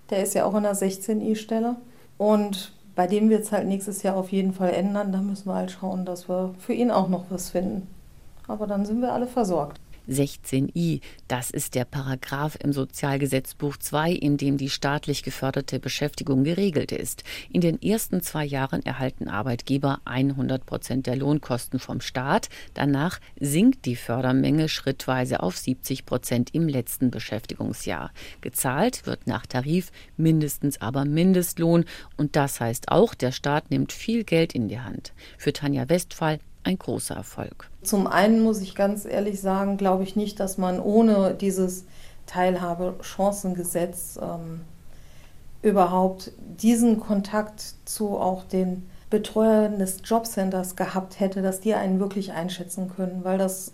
Der 0.10 0.22
ist 0.22 0.33
ja 0.33 0.43
auch 0.43 0.55
in 0.55 0.63
der 0.63 0.75
16i-Stelle. 0.75 1.77
Und 2.17 2.74
bei 2.95 3.07
dem 3.07 3.29
wird 3.29 3.43
es 3.43 3.51
halt 3.51 3.67
nächstes 3.67 4.03
Jahr 4.03 4.15
auf 4.15 4.31
jeden 4.31 4.53
Fall 4.53 4.71
ändern. 4.71 5.12
Da 5.12 5.21
müssen 5.21 5.47
wir 5.47 5.55
halt 5.55 5.71
schauen, 5.71 6.05
dass 6.05 6.29
wir 6.29 6.53
für 6.59 6.73
ihn 6.73 6.91
auch 6.91 7.09
noch 7.09 7.25
was 7.29 7.50
finden. 7.50 7.88
Aber 8.47 8.67
dann 8.67 8.85
sind 8.85 9.01
wir 9.01 9.13
alle 9.13 9.27
versorgt. 9.27 9.79
16i. 10.10 11.01
Das 11.27 11.50
ist 11.50 11.75
der 11.75 11.86
Paragraph 11.86 12.57
im 12.62 12.74
Sozialgesetzbuch 12.74 13.77
2, 13.77 14.12
in 14.12 14.38
dem 14.38 14.57
die 14.57 14.69
staatlich 14.69 15.24
geförderte 15.24 15.79
Beschäftigung 15.79 16.43
geregelt 16.43 16.91
ist. 16.91 17.24
In 17.50 17.62
den 17.62 17.81
ersten 17.81 18.22
zwei 18.22 18.45
Jahren 18.45 18.86
erhalten 18.86 19.27
Arbeitgeber 19.27 20.01
100 20.05 20.65
Prozent 20.65 21.07
der 21.07 21.15
Lohnkosten 21.15 21.79
vom 21.79 22.01
Staat. 22.01 22.50
Danach 22.74 23.19
sinkt 23.39 23.86
die 23.86 23.95
Fördermenge 23.95 24.69
schrittweise 24.69 25.41
auf 25.41 25.57
70 25.57 26.05
Prozent 26.05 26.53
im 26.53 26.67
letzten 26.67 27.12
Beschäftigungsjahr. 27.12 28.12
Gezahlt 28.41 29.05
wird 29.05 29.27
nach 29.27 29.45
Tarif 29.45 29.91
mindestens 30.17 30.81
aber 30.81 31.05
Mindestlohn. 31.05 31.86
Und 32.17 32.36
das 32.36 32.60
heißt 32.60 32.89
auch, 32.89 33.13
der 33.13 33.31
Staat 33.31 33.72
nimmt 33.72 33.91
viel 33.91 34.24
Geld 34.24 34.53
in 34.53 34.67
die 34.67 34.79
Hand. 34.79 35.13
Für 35.38 35.53
Tanja 35.53 35.88
Westphal 35.89 36.39
ein 36.63 36.77
großer 36.77 37.15
Erfolg. 37.15 37.70
Zum 37.82 38.08
einen 38.08 38.41
muss 38.41 38.62
ich 38.62 38.75
ganz 38.75 39.05
ehrlich 39.05 39.41
sagen, 39.41 39.77
glaube 39.77 40.03
ich 40.03 40.15
nicht, 40.15 40.39
dass 40.39 40.58
man 40.58 40.79
ohne 40.79 41.34
dieses 41.34 41.86
Teilhabe-Chancengesetz 42.25 44.20
ähm, 44.22 44.62
überhaupt 45.62 46.32
diesen 46.38 47.00
Kontakt 47.00 47.75
zu 47.86 48.17
auch 48.17 48.43
den 48.43 48.89
Betreuern 49.10 49.77
des 49.77 50.00
Jobcenters 50.03 50.75
gehabt 50.75 51.20
hätte, 51.20 51.41
dass 51.41 51.60
die 51.60 51.74
einen 51.74 52.00
wirklich 52.00 52.32
einschätzen 52.32 52.91
können, 52.96 53.24
weil 53.24 53.38
das 53.38 53.74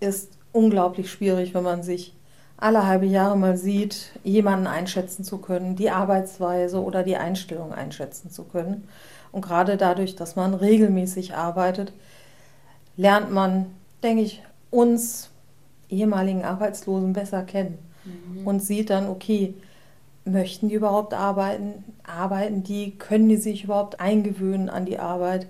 ist 0.00 0.32
unglaublich 0.52 1.10
schwierig, 1.10 1.54
wenn 1.54 1.62
man 1.62 1.82
sich 1.82 2.14
alle 2.56 2.86
halbe 2.86 3.06
Jahre 3.06 3.36
mal 3.36 3.56
sieht, 3.56 4.12
jemanden 4.22 4.66
einschätzen 4.66 5.24
zu 5.24 5.38
können, 5.38 5.74
die 5.74 5.90
Arbeitsweise 5.90 6.80
oder 6.80 7.02
die 7.02 7.16
Einstellung 7.16 7.72
einschätzen 7.72 8.30
zu 8.30 8.44
können. 8.44 8.88
Und 9.32 9.42
gerade 9.42 9.76
dadurch, 9.76 10.14
dass 10.14 10.36
man 10.36 10.54
regelmäßig 10.54 11.34
arbeitet, 11.34 11.92
lernt 12.96 13.30
man, 13.30 13.66
denke 14.02 14.22
ich, 14.22 14.42
uns 14.70 15.30
ehemaligen 15.88 16.44
Arbeitslosen 16.44 17.12
besser 17.12 17.42
kennen 17.42 17.78
mhm. 18.04 18.46
und 18.46 18.60
sieht 18.62 18.90
dann, 18.90 19.08
okay, 19.08 19.54
möchten 20.24 20.68
die 20.68 20.74
überhaupt 20.74 21.14
arbeiten? 21.14 21.84
Arbeiten 22.04 22.62
die? 22.62 22.96
Können 22.98 23.28
die 23.28 23.36
sich 23.36 23.64
überhaupt 23.64 24.00
eingewöhnen 24.00 24.68
an 24.68 24.84
die 24.84 24.98
Arbeit? 24.98 25.46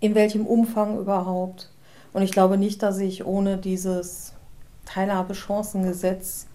In 0.00 0.14
welchem 0.14 0.46
Umfang 0.46 0.98
überhaupt? 0.98 1.70
Und 2.12 2.22
ich 2.22 2.32
glaube 2.32 2.58
nicht, 2.58 2.82
dass 2.82 2.98
ich 2.98 3.26
ohne 3.26 3.58
dieses 3.58 4.34
Teilhabechancengesetz 4.84 6.46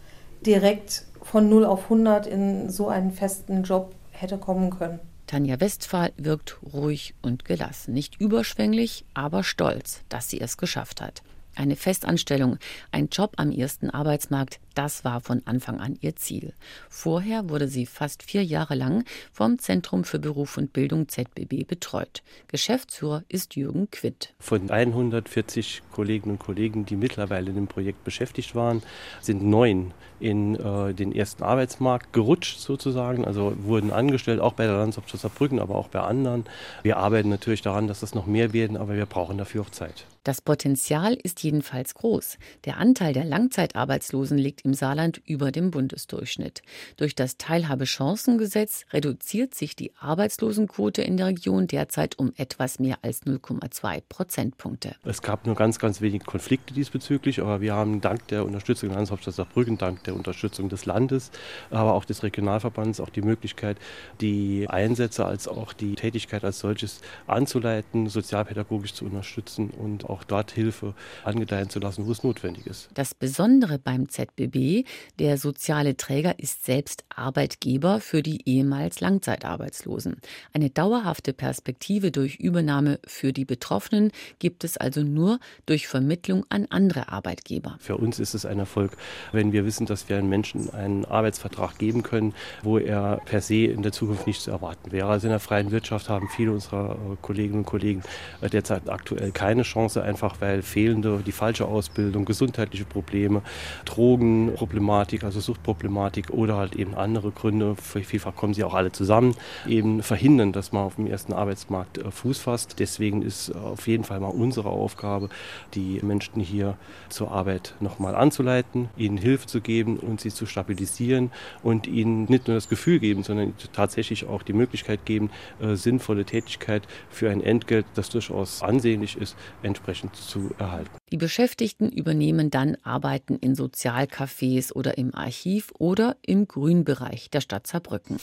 direkt 0.46 1.06
von 1.22 1.50
0 1.50 1.66
auf 1.66 1.84
100 1.84 2.26
in 2.28 2.70
so 2.70 2.88
einen 2.88 3.12
festen 3.12 3.64
Job 3.64 3.94
hätte 4.12 4.38
kommen 4.38 4.72
können. 4.72 5.00
Tanja 5.32 5.62
Westphal 5.62 6.12
wirkt 6.18 6.58
ruhig 6.74 7.14
und 7.22 7.46
gelassen, 7.46 7.94
nicht 7.94 8.20
überschwänglich, 8.20 9.06
aber 9.14 9.46
stolz, 9.46 10.02
dass 10.10 10.30
sie 10.30 10.42
es 10.42 10.58
geschafft 10.58 11.00
hat. 11.00 11.24
Eine 11.56 11.76
Festanstellung, 11.76 12.58
ein 12.92 13.10
Job 13.12 13.34
am 13.38 13.52
ersten 13.52 13.90
Arbeitsmarkt, 13.90 14.60
das 14.74 15.04
war 15.04 15.20
von 15.20 15.42
Anfang 15.46 15.82
an 15.82 15.98
ihr 16.00 16.16
Ziel. 16.16 16.54
Vorher 16.90 17.50
wurde 17.50 17.68
sie 17.68 17.86
fast 17.86 18.24
vier 18.24 18.44
Jahre 18.44 18.76
lang 18.76 19.04
vom 19.34 19.60
Zentrum 19.60 20.06
für 20.06 20.18
Beruf 20.20 20.58
und 20.58 20.72
Bildung 20.72 21.10
ZBB 21.10 21.68
betreut. 21.68 22.24
Geschäftsführer 22.48 23.24
ist 23.28 23.56
Jürgen 23.56 23.92
Quitt. 23.92 24.34
Von 24.40 24.72
140 24.72 25.82
Kolleginnen 25.92 26.36
und 26.36 26.40
Kollegen, 26.40 26.86
die 26.86 26.96
mittlerweile 26.96 27.50
in 27.50 27.56
dem 27.56 27.68
Projekt 27.68 28.04
beschäftigt 28.06 28.56
waren, 28.56 28.82
sind 29.22 29.44
neun 29.44 29.94
in 30.22 30.56
äh, 30.56 30.94
den 30.94 31.14
ersten 31.14 31.44
Arbeitsmarkt 31.44 32.14
gerutscht 32.14 32.60
sozusagen, 32.60 33.26
also 33.26 33.54
wurden 33.64 33.92
angestellt, 33.92 34.40
auch 34.40 34.54
bei 34.54 34.66
der 34.66 34.78
Landeshauptstadt 34.78 35.22
Saarbrücken, 35.22 35.60
aber 35.60 35.76
auch 35.76 35.90
bei 35.90 36.00
anderen. 36.00 36.46
Wir 36.84 36.98
arbeiten 36.98 37.30
natürlich 37.30 37.62
daran, 37.62 37.88
dass 37.88 38.00
das 38.00 38.16
noch 38.16 38.26
mehr 38.26 38.54
werden, 38.54 38.78
aber 38.78 38.96
wir 38.96 39.06
brauchen 39.06 39.38
dafür 39.38 39.62
auch 39.62 39.70
Zeit. 39.70 40.06
Das 40.24 40.40
Potenzial 40.40 41.16
ist 41.16 41.42
jedenfalls 41.42 41.96
groß. 41.96 42.38
Der 42.66 42.78
Anteil 42.78 43.12
der 43.12 43.26
Langzeitarbeitslosen 43.26 44.38
liegt 44.38 44.62
im 44.62 44.76
Saarland 44.76 45.20
über 45.26 45.52
dem 45.52 45.72
Bundesdurchschnitt. 45.72 46.62
Durch 46.98 47.16
das 47.16 47.38
Teilhabechancengesetz 47.38 48.86
reduziert 48.94 49.56
sich 49.56 49.76
die 49.76 49.92
Arbeitslosenquote 50.00 51.02
in 51.02 51.18
der 51.18 51.26
Region 51.26 51.66
derzeit 51.66 52.20
um 52.20 52.34
etwas 52.38 52.78
mehr 52.78 53.00
als 53.02 53.24
0,2 53.24 54.04
Prozentpunkte. 54.08 54.96
Es 55.04 55.24
gab 55.24 55.48
nur 55.48 55.56
ganz, 55.56 55.80
ganz 55.80 56.02
wenige 56.02 56.24
Konflikte 56.24 56.76
diesbezüglich, 56.76 57.42
aber 57.42 57.60
wir 57.60 57.74
haben 57.74 58.00
dank 58.00 58.28
der 58.28 58.46
Unterstützung 58.46 58.90
der 58.90 58.98
Landeshauptstadt 58.98 59.34
Saarbrücken, 59.34 59.80
dank 59.80 60.04
der 60.04 60.16
Unterstützung 60.16 60.70
des 60.70 60.86
Landes, 60.86 61.32
aber 61.72 61.96
auch 61.96 62.06
des 62.06 62.22
Regionalverbands 62.22 63.00
auch 63.00 63.10
die 63.10 63.24
Möglichkeit, 63.24 63.78
die 64.22 64.68
Einsätze 64.70 65.26
als 65.26 65.48
auch 65.48 65.74
die 65.74 65.96
Tätigkeit 65.96 66.44
als 66.44 66.60
solches 66.60 67.02
anzuleiten, 67.26 68.08
sozialpädagogisch 68.08 68.94
zu 68.94 69.06
unterstützen 69.06 69.72
und 69.72 70.11
auch 70.12 70.24
dort 70.24 70.52
Hilfe 70.52 70.94
angedeihen 71.24 71.70
zu 71.70 71.80
lassen, 71.80 72.06
wo 72.06 72.12
es 72.12 72.24
notwendig 72.24 72.68
ist. 72.68 72.90
Das 72.94 73.16
Besondere 73.16 73.80
beim 73.80 74.10
ZBB, 74.10 74.86
der 75.20 75.38
soziale 75.38 75.98
Träger 75.98 76.38
ist 76.40 76.66
selbst 76.66 77.04
Arbeitgeber 77.10 78.00
für 78.00 78.22
die 78.22 78.48
ehemals 78.48 79.00
Langzeitarbeitslosen. 79.00 80.18
Eine 80.54 80.70
dauerhafte 80.70 81.34
Perspektive 81.34 82.12
durch 82.12 82.36
Übernahme 82.36 83.00
für 83.06 83.34
die 83.34 83.46
Betroffenen 83.46 84.12
gibt 84.40 84.64
es 84.64 84.78
also 84.78 85.02
nur 85.02 85.40
durch 85.66 85.88
Vermittlung 85.88 86.46
an 86.50 86.68
andere 86.70 87.10
Arbeitgeber. 87.10 87.78
Für 87.80 87.98
uns 87.98 88.20
ist 88.20 88.34
es 88.34 88.46
ein 88.46 88.60
Erfolg, 88.60 88.98
wenn 89.32 89.52
wir 89.52 89.66
wissen, 89.66 89.86
dass 89.86 90.10
wir 90.10 90.18
einem 90.18 90.30
Menschen 90.30 90.70
einen 90.74 91.06
Arbeitsvertrag 91.06 91.78
geben 91.78 92.04
können, 92.04 92.34
wo 92.64 92.78
er 92.78 93.22
per 93.26 93.42
se 93.42 93.66
in 93.66 93.82
der 93.82 93.92
Zukunft 93.92 94.28
nicht 94.28 94.42
zu 94.42 94.52
erwarten 94.52 94.92
wäre. 94.92 95.08
Also 95.08 95.28
in 95.28 95.32
der 95.32 95.40
freien 95.40 95.72
Wirtschaft 95.72 96.10
haben 96.10 96.28
viele 96.30 96.52
unserer 96.52 96.98
Kolleginnen 97.22 97.60
und 97.60 97.66
Kollegen 97.66 98.02
derzeit 98.42 98.90
aktuell 98.90 99.32
keine 99.32 99.64
Chance, 99.64 100.01
einfach 100.02 100.36
weil 100.40 100.62
fehlende, 100.62 101.22
die 101.26 101.32
falsche 101.32 101.66
Ausbildung, 101.66 102.26
gesundheitliche 102.26 102.86
Probleme, 102.86 103.42
Drogenproblematik, 103.86 105.24
also 105.24 105.40
Suchtproblematik 105.40 106.32
oder 106.32 106.58
halt 106.58 106.76
eben 106.76 106.96
andere 106.96 107.32
Gründe, 107.32 107.76
vielfach 107.76 108.36
kommen 108.36 108.54
sie 108.54 108.64
auch 108.64 108.74
alle 108.74 108.92
zusammen, 108.92 109.36
eben 109.68 110.04
verhindern, 110.04 110.52
dass 110.52 110.72
man 110.72 110.84
auf 110.84 110.96
dem 110.96 111.08
ersten 111.08 111.34
Arbeitsmarkt 111.34 112.00
äh, 112.00 112.12
Fuß 112.12 112.40
fasst. 112.40 112.80
Deswegen 112.80 113.22
ist 113.22 113.56
auf 113.56 113.88
jeden 113.88 114.04
Fall 114.04 114.20
mal 114.20 114.28
unsere 114.28 114.70
Aufgabe, 114.70 115.30
die 115.74 116.00
Menschen 116.02 116.42
hier 116.42 116.78
zur 117.10 117.32
Arbeit 117.32 117.76
nochmal 117.80 118.16
anzuleiten, 118.16 118.90
ihnen 118.98 119.18
Hilfe 119.18 119.48
zu 119.48 119.62
geben 119.62 119.98
und 119.98 120.22
sie 120.22 120.30
zu 120.30 120.46
stabilisieren 120.46 121.32
und 121.64 121.88
ihnen 121.88 122.26
nicht 122.26 122.48
nur 122.48 122.56
das 122.56 122.70
Gefühl 122.70 123.00
geben, 123.00 123.24
sondern 123.24 123.54
tatsächlich 123.74 124.26
auch 124.26 124.44
die 124.44 124.54
Möglichkeit 124.54 125.06
geben, 125.06 125.30
äh, 125.62 125.76
sinnvolle 125.76 126.26
Tätigkeit 126.26 126.88
für 127.10 127.30
ein 127.30 127.42
Entgelt, 127.42 127.86
das 127.94 128.10
durchaus 128.10 128.64
ansehnlich 128.64 129.18
ist, 129.18 129.36
entsprechend 129.64 129.91
entsprechend 129.92 130.16
zu 130.16 130.52
erhalten. 130.58 130.90
Die 131.12 131.18
Beschäftigten 131.18 131.90
übernehmen 131.90 132.50
dann 132.50 132.78
Arbeiten 132.84 133.38
in 133.38 133.56
Sozialcafés 133.56 134.74
oder 134.74 134.98
im 134.98 135.14
Archiv 135.14 135.72
oder 135.78 136.16
im 136.22 136.48
Grünbereich 136.48 137.30
der 137.30 137.42
Stadt 137.42 137.68
Saarbrücken. 137.68 138.18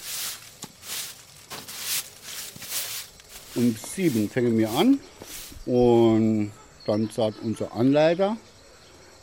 Um 3.54 3.74
sieben 3.76 4.28
fangen 4.28 4.56
wir 4.56 4.70
an 4.70 5.00
und 5.66 6.52
dann 6.86 7.10
sagt 7.10 7.38
unser 7.42 7.74
Anleiter, 7.74 8.36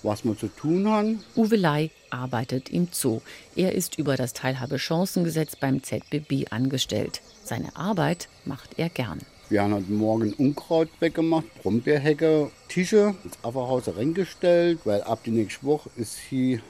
was 0.03 0.23
wir 0.23 0.37
zu 0.37 0.47
tun 0.47 0.87
haben. 0.87 1.23
Uwe 1.35 1.55
Ley 1.55 1.91
arbeitet 2.09 2.69
im 2.69 2.89
Zoo. 2.91 3.21
Er 3.55 3.73
ist 3.73 3.97
über 3.97 4.17
das 4.17 4.33
Teilhabechancengesetz 4.33 5.55
beim 5.55 5.81
ZBB 5.81 6.51
angestellt. 6.51 7.21
Seine 7.43 7.75
Arbeit 7.75 8.27
macht 8.43 8.77
er 8.77 8.89
gern. 8.89 9.19
Wir 9.47 9.61
haben 9.61 9.75
heute 9.75 9.91
Morgen 9.91 10.33
Unkraut 10.33 10.89
weggemacht, 10.99 11.45
Brombeerhecke, 11.61 12.49
Tische 12.67 13.13
ins 13.23 13.37
Afferhaus 13.43 13.83
reingestellt, 13.95 14.79
weil 14.85 15.03
ab 15.03 15.19
die 15.23 15.29
nächste 15.29 15.67
Woche 15.67 15.91
ist 15.97 16.17
hier 16.17 16.61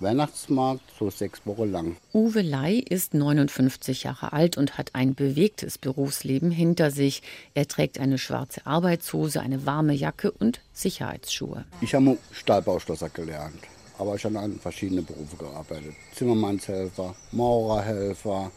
Weihnachtsmarkt 0.00 0.82
so 0.98 1.08
sechs 1.08 1.40
Wochen 1.46 1.72
lang. 1.72 1.96
Uwe 2.12 2.42
Ley 2.42 2.80
ist 2.80 3.14
59 3.14 4.02
Jahre 4.02 4.34
alt 4.34 4.58
und 4.58 4.76
hat 4.76 4.94
ein 4.94 5.14
bewegtes 5.14 5.78
Berufsleben 5.78 6.50
hinter 6.50 6.90
sich. 6.90 7.22
Er 7.54 7.66
trägt 7.66 7.98
eine 7.98 8.18
schwarze 8.18 8.66
Arbeitshose, 8.66 9.40
eine 9.40 9.64
warme 9.64 9.94
Jacke 9.94 10.30
und 10.30 10.60
Sicherheitsschuhe. 10.74 11.64
Ich 11.80 11.94
habe 11.94 12.18
Stahlbauschlosser 12.32 13.08
gelernt, 13.08 13.62
aber 13.98 14.16
ich 14.16 14.24
habe 14.26 14.38
an 14.38 14.58
verschiedenen 14.60 15.06
Berufen 15.06 15.38
gearbeitet. 15.38 15.94
Zimmermannshelfer, 16.14 17.16
Maurerhelfer, 17.32 18.52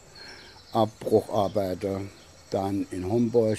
Abbrucharbeiter, 0.72 2.02
dann 2.52 2.86
in 2.90 3.08
Homburg, 3.08 3.58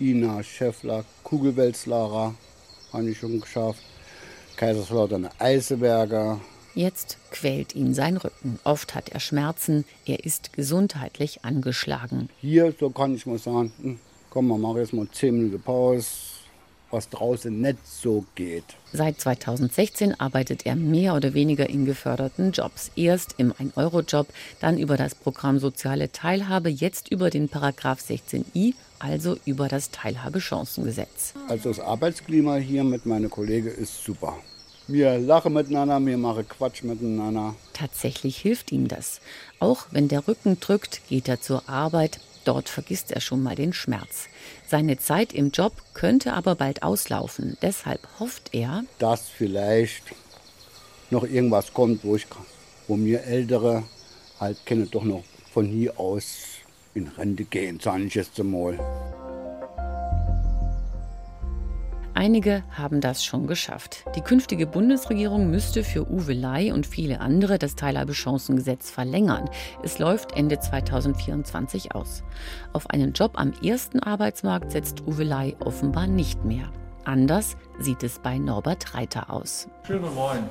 Ina 0.00 0.42
Schäffler, 0.42 1.04
Kugelwälzlarer 1.24 2.34
habe 2.92 3.10
ich 3.10 3.18
schon 3.18 3.40
geschafft. 3.40 3.82
Kaiserslautern 4.56 5.28
Eiseberger, 5.38 6.40
Jetzt 6.74 7.18
quält 7.32 7.74
ihn 7.74 7.92
sein 7.92 8.16
Rücken. 8.16 8.60
Oft 8.62 8.94
hat 8.94 9.08
er 9.08 9.18
Schmerzen. 9.18 9.84
Er 10.06 10.24
ist 10.24 10.52
gesundheitlich 10.52 11.44
angeschlagen. 11.44 12.28
Hier, 12.40 12.72
so 12.78 12.90
kann 12.90 13.16
ich 13.16 13.26
mal 13.26 13.38
sagen, 13.38 13.72
hm, 13.80 13.98
komm, 14.30 14.46
wir 14.46 14.58
machen 14.58 14.76
jetzt 14.76 14.92
mal 14.92 15.08
10 15.10 15.34
Minuten 15.36 15.60
Pause, 15.60 16.06
was 16.90 17.08
draußen 17.08 17.60
nicht 17.60 17.78
so 17.86 18.24
geht. 18.34 18.64
Seit 18.92 19.20
2016 19.20 20.18
arbeitet 20.18 20.66
er 20.66 20.76
mehr 20.76 21.14
oder 21.14 21.34
weniger 21.34 21.68
in 21.68 21.84
geförderten 21.84 22.52
Jobs. 22.52 22.90
Erst 22.96 23.34
im 23.38 23.52
1-Euro-Job, 23.52 24.28
dann 24.60 24.78
über 24.78 24.96
das 24.96 25.14
Programm 25.14 25.58
Soziale 25.58 26.10
Teilhabe, 26.12 26.70
jetzt 26.70 27.10
über 27.10 27.30
den 27.30 27.48
Paragraph 27.48 28.00
16i, 28.00 28.74
also 28.98 29.36
über 29.44 29.68
das 29.68 29.90
Teilhabechancengesetz. 29.90 31.34
Also 31.48 31.68
das 31.70 31.80
Arbeitsklima 31.80 32.56
hier 32.56 32.84
mit 32.84 33.06
meinen 33.06 33.30
Kollegen 33.30 33.68
ist 33.68 34.02
super. 34.02 34.36
Wir 34.90 35.18
lachen 35.18 35.52
miteinander, 35.52 36.00
wir 36.00 36.16
machen 36.16 36.48
Quatsch 36.48 36.82
miteinander. 36.82 37.54
Tatsächlich 37.74 38.38
hilft 38.38 38.72
ihm 38.72 38.88
das. 38.88 39.20
Auch 39.60 39.84
wenn 39.90 40.08
der 40.08 40.26
Rücken 40.26 40.58
drückt, 40.60 41.02
geht 41.10 41.28
er 41.28 41.42
zur 41.42 41.68
Arbeit. 41.68 42.20
Dort 42.48 42.70
vergisst 42.70 43.12
er 43.12 43.20
schon 43.20 43.42
mal 43.42 43.56
den 43.56 43.74
Schmerz. 43.74 44.26
Seine 44.66 44.96
Zeit 44.96 45.34
im 45.34 45.50
Job 45.50 45.74
könnte 45.92 46.32
aber 46.32 46.54
bald 46.54 46.82
auslaufen. 46.82 47.58
Deshalb 47.60 48.08
hofft 48.18 48.54
er, 48.54 48.84
dass 48.98 49.28
vielleicht 49.28 50.04
noch 51.10 51.24
irgendwas 51.24 51.74
kommt, 51.74 52.04
wo, 52.04 52.16
ich, 52.16 52.26
wo 52.86 52.96
mir 52.96 53.24
Ältere 53.24 53.82
halt 54.40 54.64
kenne 54.64 54.86
doch 54.86 55.04
noch 55.04 55.24
von 55.52 55.66
hier 55.66 56.00
aus 56.00 56.38
in 56.94 57.08
Rente 57.08 57.44
gehen, 57.44 57.80
sage 57.80 58.04
ich 58.04 58.14
jetzt 58.14 58.40
einmal. 58.40 58.78
Einige 62.18 62.64
haben 62.76 63.00
das 63.00 63.24
schon 63.24 63.46
geschafft. 63.46 64.04
Die 64.16 64.22
künftige 64.22 64.66
Bundesregierung 64.66 65.52
müsste 65.52 65.84
für 65.84 66.10
Uwe 66.10 66.32
Ley 66.32 66.72
und 66.72 66.84
viele 66.84 67.20
andere 67.20 67.60
das 67.60 67.76
Teilhabechancengesetz 67.76 68.90
verlängern. 68.90 69.48
Es 69.84 70.00
läuft 70.00 70.32
Ende 70.32 70.58
2024 70.58 71.94
aus. 71.94 72.24
Auf 72.72 72.90
einen 72.90 73.12
Job 73.12 73.34
am 73.36 73.52
ersten 73.62 74.00
Arbeitsmarkt 74.00 74.72
setzt 74.72 75.06
Uwe 75.06 75.22
Ley 75.22 75.54
offenbar 75.60 76.08
nicht 76.08 76.44
mehr. 76.44 76.72
Anders 77.04 77.56
sieht 77.78 78.02
es 78.02 78.18
bei 78.18 78.36
Norbert 78.36 78.96
Reiter 78.96 79.30
aus. 79.30 79.68
Schönen 79.86 80.12
Moin. 80.12 80.42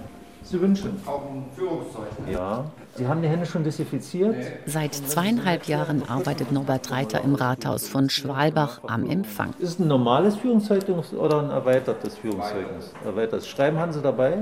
Sie 0.49 0.61
wünschen? 0.61 0.99
Auch 1.05 1.23
ein 1.29 1.45
Führungszeichen. 1.55 2.31
Ja. 2.31 2.65
Sie 2.95 3.05
haben 3.05 3.21
die 3.21 3.27
Hände 3.27 3.45
schon 3.45 3.63
desinfiziert? 3.63 4.35
Seit 4.65 4.95
zweieinhalb 4.95 5.65
Jahren 5.67 6.07
arbeitet 6.07 6.51
Norbert 6.51 6.89
Reiter 6.89 7.21
im 7.21 7.35
Rathaus 7.35 7.87
von 7.87 8.09
Schwalbach 8.09 8.81
am 8.87 9.09
Empfang. 9.09 9.53
Ist 9.59 9.69
es 9.69 9.79
ein 9.79 9.87
normales 9.87 10.37
Führungszeugnis 10.37 11.13
oder 11.13 11.43
ein 11.43 11.49
erweitertes 11.49 12.17
Führungszeugnis? 12.17 12.93
Erweitertes. 13.03 13.47
Schreiben 13.47 13.77
haben 13.77 13.91
Sie 13.91 14.01
dabei? 14.01 14.37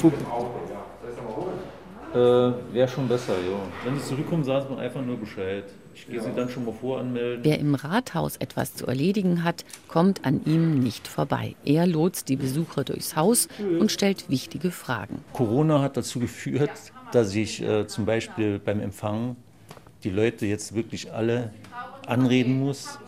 Guck. 0.00 0.12
Äh, 2.14 2.18
Wäre 2.72 2.88
schon 2.88 3.06
besser, 3.06 3.34
ja. 3.34 3.58
Wenn 3.84 3.98
Sie 3.98 4.04
zurückkommen, 4.04 4.42
sagen 4.42 4.66
Sie 4.68 4.74
mir 4.74 4.80
einfach 4.80 5.02
nur 5.02 5.18
Bescheid. 5.18 5.64
Ich 5.94 6.06
gehe 6.06 6.20
Sie 6.20 6.30
dann 6.34 6.48
schon 6.48 6.64
mal 6.64 6.72
voranmelden. 6.72 7.44
Wer 7.44 7.58
im 7.58 7.74
Rathaus 7.74 8.36
etwas 8.36 8.74
zu 8.74 8.86
erledigen 8.86 9.44
hat, 9.44 9.64
kommt 9.88 10.24
an 10.24 10.40
ihm 10.46 10.78
nicht 10.78 11.06
vorbei. 11.06 11.54
Er 11.64 11.86
lotst 11.86 12.28
die 12.28 12.36
Besucher 12.36 12.84
durchs 12.84 13.16
Haus 13.16 13.48
und 13.58 13.92
stellt 13.92 14.30
wichtige 14.30 14.70
Fragen. 14.70 15.22
Corona 15.32 15.82
hat 15.82 15.96
dazu 15.96 16.20
geführt, 16.20 16.70
dass 17.12 17.34
ich 17.34 17.62
äh, 17.62 17.86
zum 17.86 18.06
Beispiel 18.06 18.58
beim 18.58 18.80
Empfang 18.80 19.36
die 20.04 20.10
Leute 20.10 20.46
jetzt 20.46 20.74
wirklich 20.74 21.12
alle 21.12 21.52
anreden 22.06 22.58
muss. 22.58 22.98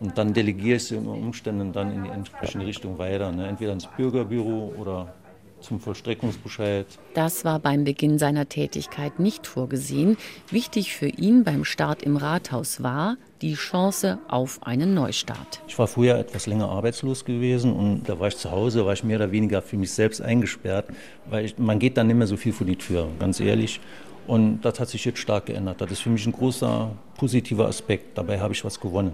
Und 0.00 0.16
dann 0.16 0.32
delegiere 0.32 0.76
ich 0.76 0.84
sie 0.84 0.96
unter 0.96 1.10
Umständen 1.10 1.72
dann 1.72 1.92
in 1.92 2.04
die 2.04 2.10
entsprechende 2.10 2.64
Richtung 2.64 2.96
weiter. 2.96 3.32
Ne? 3.32 3.48
Entweder 3.48 3.72
ins 3.72 3.86
Bürgerbüro 3.86 4.72
oder 4.78 5.12
zum 5.60 5.80
Vollstreckungsbescheid. 5.80 6.86
Das 7.14 7.44
war 7.44 7.58
beim 7.58 7.84
Beginn 7.84 8.18
seiner 8.18 8.48
Tätigkeit 8.48 9.18
nicht 9.18 9.46
vorgesehen. 9.46 10.16
Wichtig 10.50 10.94
für 10.94 11.08
ihn 11.08 11.44
beim 11.44 11.64
Start 11.64 12.02
im 12.02 12.16
Rathaus 12.16 12.82
war 12.82 13.16
die 13.42 13.54
Chance 13.54 14.18
auf 14.28 14.62
einen 14.62 14.94
Neustart. 14.94 15.62
Ich 15.66 15.78
war 15.78 15.86
früher 15.86 16.18
etwas 16.18 16.46
länger 16.46 16.68
arbeitslos 16.68 17.24
gewesen 17.24 17.72
und 17.72 18.08
da 18.08 18.18
war 18.18 18.28
ich 18.28 18.36
zu 18.36 18.50
Hause, 18.50 18.84
war 18.84 18.92
ich 18.92 19.04
mehr 19.04 19.16
oder 19.16 19.32
weniger 19.32 19.62
für 19.62 19.76
mich 19.76 19.92
selbst 19.92 20.20
eingesperrt, 20.20 20.86
weil 21.28 21.46
ich, 21.46 21.58
man 21.58 21.78
geht 21.78 21.96
dann 21.96 22.06
nicht 22.06 22.16
mehr 22.16 22.26
so 22.26 22.36
viel 22.36 22.52
vor 22.52 22.66
die 22.66 22.76
Tür, 22.76 23.08
ganz 23.18 23.40
ehrlich. 23.40 23.80
Und 24.26 24.60
das 24.60 24.78
hat 24.78 24.88
sich 24.88 25.04
jetzt 25.04 25.18
stark 25.18 25.46
geändert. 25.46 25.80
Das 25.80 25.90
ist 25.90 26.00
für 26.00 26.10
mich 26.10 26.26
ein 26.26 26.32
großer 26.32 26.92
positiver 27.16 27.66
Aspekt. 27.66 28.16
Dabei 28.16 28.38
habe 28.38 28.52
ich 28.52 28.64
was 28.64 28.78
gewonnen. 28.78 29.12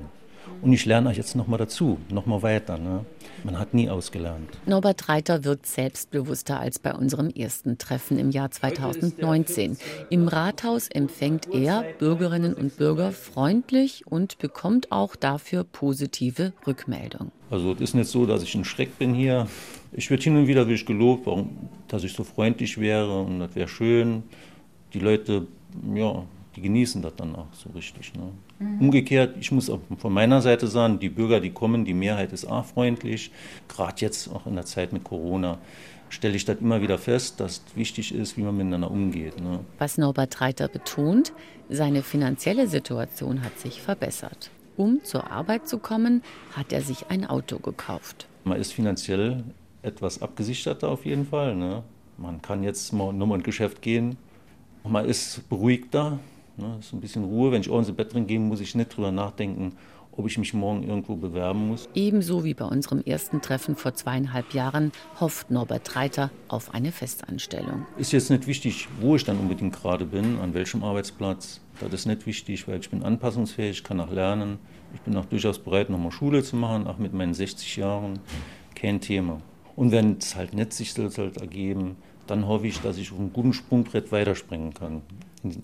Und 0.62 0.72
ich 0.72 0.84
lerne 0.86 1.10
euch 1.10 1.16
jetzt 1.16 1.36
nochmal 1.36 1.58
dazu, 1.58 1.98
nochmal 2.08 2.42
weiter. 2.42 2.78
Ne? 2.78 3.04
Man 3.44 3.58
hat 3.58 3.74
nie 3.74 3.88
ausgelernt. 3.88 4.48
Norbert 4.66 5.08
Reiter 5.08 5.44
wirkt 5.44 5.66
selbstbewusster 5.66 6.58
als 6.58 6.78
bei 6.78 6.94
unserem 6.94 7.30
ersten 7.30 7.78
Treffen 7.78 8.18
im 8.18 8.30
Jahr 8.30 8.50
2019. 8.50 9.76
Im 10.10 10.28
Rathaus 10.28 10.88
empfängt 10.88 11.48
er 11.52 11.84
Bürgerinnen 11.98 12.54
und 12.54 12.76
Bürger 12.76 13.12
freundlich 13.12 14.06
und 14.06 14.38
bekommt 14.38 14.90
auch 14.90 15.14
dafür 15.16 15.64
positive 15.64 16.52
Rückmeldung. 16.66 17.30
Also 17.50 17.74
es 17.74 17.80
ist 17.80 17.94
nicht 17.94 18.10
so, 18.10 18.26
dass 18.26 18.42
ich 18.42 18.54
ein 18.54 18.64
Schreck 18.64 18.98
bin 18.98 19.14
hier. 19.14 19.46
Ich 19.92 20.10
werde 20.10 20.22
hin 20.22 20.36
und 20.36 20.48
wieder 20.48 20.66
wirklich 20.66 20.86
gelobt, 20.86 21.28
dass 21.88 22.02
ich 22.02 22.12
so 22.12 22.24
freundlich 22.24 22.78
wäre 22.78 23.20
und 23.20 23.38
das 23.38 23.54
wäre 23.54 23.68
schön. 23.68 24.24
Die 24.92 24.98
Leute, 24.98 25.46
ja, 25.94 26.24
die 26.56 26.62
genießen 26.62 27.02
das 27.02 27.14
dann 27.16 27.36
auch 27.36 27.52
so 27.52 27.70
richtig. 27.70 28.14
Ne? 28.14 28.32
Mhm. 28.58 28.80
Umgekehrt, 28.80 29.36
ich 29.40 29.52
muss 29.52 29.68
auch 29.70 29.80
von 29.98 30.12
meiner 30.12 30.40
Seite 30.40 30.66
sagen, 30.66 30.98
die 30.98 31.08
Bürger, 31.08 31.40
die 31.40 31.50
kommen, 31.50 31.84
die 31.84 31.94
Mehrheit 31.94 32.32
ist 32.32 32.44
auch 32.44 32.64
freundlich. 32.64 33.30
Gerade 33.68 34.00
jetzt 34.00 34.28
auch 34.28 34.46
in 34.46 34.54
der 34.54 34.64
Zeit 34.64 34.92
mit 34.92 35.04
Corona 35.04 35.58
stelle 36.08 36.36
ich 36.36 36.44
das 36.44 36.58
immer 36.60 36.80
wieder 36.82 36.98
fest, 36.98 37.40
dass 37.40 37.62
wichtig 37.74 38.14
ist, 38.14 38.36
wie 38.36 38.42
man 38.42 38.56
miteinander 38.56 38.90
umgeht. 38.90 39.40
Ne? 39.40 39.60
Was 39.78 39.98
Norbert 39.98 40.40
Reiter 40.40 40.68
betont, 40.68 41.32
seine 41.68 42.02
finanzielle 42.02 42.68
Situation 42.68 43.42
hat 43.42 43.58
sich 43.58 43.82
verbessert. 43.82 44.50
Um 44.76 45.02
zur 45.02 45.30
Arbeit 45.30 45.68
zu 45.68 45.78
kommen, 45.78 46.22
hat 46.54 46.72
er 46.72 46.82
sich 46.82 47.06
ein 47.08 47.24
Auto 47.24 47.58
gekauft. 47.58 48.26
Man 48.44 48.60
ist 48.60 48.72
finanziell 48.72 49.42
etwas 49.82 50.22
abgesicherter 50.22 50.88
auf 50.88 51.04
jeden 51.06 51.26
Fall. 51.26 51.56
Ne? 51.56 51.82
Man 52.18 52.42
kann 52.42 52.62
jetzt 52.62 52.92
mal 52.92 53.12
nochmal 53.12 53.38
ins 53.38 53.46
Geschäft 53.46 53.82
gehen. 53.82 54.16
Man 54.84 55.04
ist 55.06 55.48
beruhigter, 55.48 56.18
Ne? 56.58 56.76
ist 56.80 56.92
ein 56.92 57.00
bisschen 57.00 57.24
Ruhe. 57.24 57.52
Wenn 57.52 57.60
ich 57.60 57.70
abends 57.70 57.88
ins 57.88 57.96
Bett 57.96 58.12
drin 58.12 58.26
gehe, 58.26 58.40
muss 58.40 58.60
ich 58.60 58.74
nicht 58.74 58.96
drüber 58.96 59.12
nachdenken, 59.12 59.72
ob 60.12 60.26
ich 60.26 60.38
mich 60.38 60.54
morgen 60.54 60.82
irgendwo 60.82 61.16
bewerben 61.16 61.68
muss. 61.68 61.88
Ebenso 61.94 62.44
wie 62.44 62.54
bei 62.54 62.64
unserem 62.64 63.02
ersten 63.02 63.42
Treffen 63.42 63.76
vor 63.76 63.94
zweieinhalb 63.94 64.54
Jahren 64.54 64.92
hofft 65.20 65.50
Norbert 65.50 65.94
Reiter 65.96 66.30
auf 66.48 66.72
eine 66.72 66.92
Festanstellung. 66.92 67.86
Ist 67.98 68.12
jetzt 68.12 68.30
nicht 68.30 68.46
wichtig, 68.46 68.88
wo 69.00 69.16
ich 69.16 69.24
dann 69.24 69.38
unbedingt 69.38 69.74
gerade 69.74 70.06
bin, 70.06 70.38
an 70.38 70.54
welchem 70.54 70.82
Arbeitsplatz. 70.82 71.60
Das 71.80 71.92
ist 71.92 72.06
nicht 72.06 72.26
wichtig, 72.26 72.66
weil 72.66 72.80
ich 72.80 72.88
bin 72.88 73.02
anpassungsfähig, 73.02 73.84
kann 73.84 74.00
auch 74.00 74.10
lernen. 74.10 74.58
Ich 74.94 75.00
bin 75.02 75.14
auch 75.16 75.26
durchaus 75.26 75.58
bereit, 75.58 75.90
nochmal 75.90 76.12
Schule 76.12 76.42
zu 76.42 76.56
machen, 76.56 76.86
auch 76.86 76.96
mit 76.96 77.12
meinen 77.12 77.34
60 77.34 77.76
Jahren. 77.76 78.18
Kein 78.74 79.00
Thema. 79.02 79.42
Und 79.74 79.92
wenn 79.92 80.16
es 80.16 80.36
halt 80.36 80.54
nicht 80.54 80.72
sich 80.72 80.94
halt 80.96 81.36
ergeben, 81.36 81.96
dann 82.26 82.46
hoffe 82.46 82.66
ich, 82.66 82.80
dass 82.80 82.96
ich 82.96 83.12
auf 83.12 83.18
einem 83.18 83.32
guten 83.32 83.52
Sprungbrett 83.52 84.10
weiterspringen 84.10 84.72
kann 84.72 85.02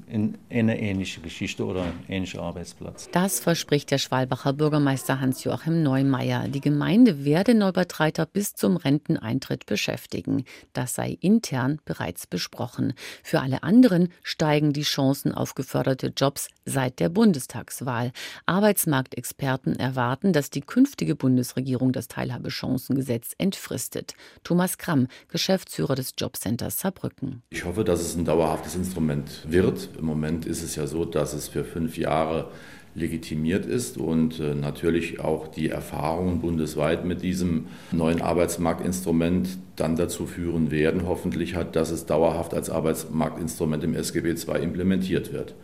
in 0.07 0.39
eine 0.51 0.81
ähnliche 0.81 1.21
Geschichte 1.21 1.65
oder 1.65 1.83
ein 1.83 2.05
ähnlicher 2.09 2.43
Arbeitsplatz. 2.43 3.09
Das 3.13 3.41
verspricht 3.41 3.91
der 3.91 3.99
Schwalbacher 3.99 4.53
Bürgermeister 4.53 5.21
Hans-Joachim 5.21 5.83
Neumeier. 5.83 6.49
Die 6.49 6.61
Gemeinde 6.61 7.25
werde 7.25 7.55
Neubert 7.55 8.01
Reiter 8.01 8.27
bis 8.27 8.55
zum 8.55 8.77
Renteneintritt 8.77 9.67
beschäftigen. 9.67 10.45
Das 10.73 10.95
sei 10.95 11.17
intern 11.21 11.81
bereits 11.85 12.27
besprochen. 12.27 12.95
Für 13.23 13.41
alle 13.41 13.63
anderen 13.63 14.09
steigen 14.23 14.73
die 14.73 14.83
Chancen 14.83 15.33
auf 15.35 15.55
geförderte 15.55 16.13
Jobs 16.17 16.49
seit 16.65 17.01
der 17.01 17.09
Bundestagswahl. 17.09 18.13
Arbeitsmarktexperten 18.47 19.77
erwarten, 19.77 20.33
dass 20.33 20.51
die 20.51 20.61
künftige 20.61 21.17
Bundesregierung 21.17 21.93
das 21.93 22.09
Teilhabechancengesetz 22.09 23.33
entfristet. 23.39 24.15
Thomas 24.45 24.79
Kramm, 24.79 25.09
Geschäftsführer 25.29 25.95
des 25.95 26.15
Jobcenters 26.17 26.81
Saarbrücken. 26.81 27.43
Ich 27.51 27.65
hoffe, 27.65 27.85
dass 27.85 28.01
es 28.01 28.17
ein 28.17 28.25
dauerhaftes 28.25 28.75
Instrument 28.75 29.45
wird 29.45 29.72
wird. 29.73 29.91
Im 29.99 30.07
Moment 30.07 30.47
ist 30.47 30.63
es 30.63 30.77
ja 30.77 30.87
so, 30.87 31.05
dass 31.05 31.33
es 31.33 31.49
für 31.49 31.65
fünf 31.65 31.97
Jahre 31.99 32.49
legitimiert 32.95 33.65
ist 33.65 33.97
und 33.97 34.39
äh, 34.39 34.55
natürlich 34.55 35.19
auch 35.19 35.49
die 35.49 35.71
Erfahrungen 35.71 36.41
bundesweit 36.41 37.07
mit 37.07 37.23
diesem 37.23 37.69
neuen 37.91 38.21
Arbeitsmarktinstrument 38.21 39.49
dann 39.77 39.97
dazu 39.97 40.27
führen 40.27 40.71
werden, 40.71 41.07
hoffentlich 41.07 41.55
hat, 41.55 41.75
dass 41.75 41.91
es 41.91 42.05
dauerhaft 42.05 42.53
als 42.53 42.69
Arbeitsmarktinstrument 42.69 43.83
im 43.83 43.95
SGB 43.95 44.35
II 44.35 44.63
implementiert 44.63 45.33
wird. 45.33 45.55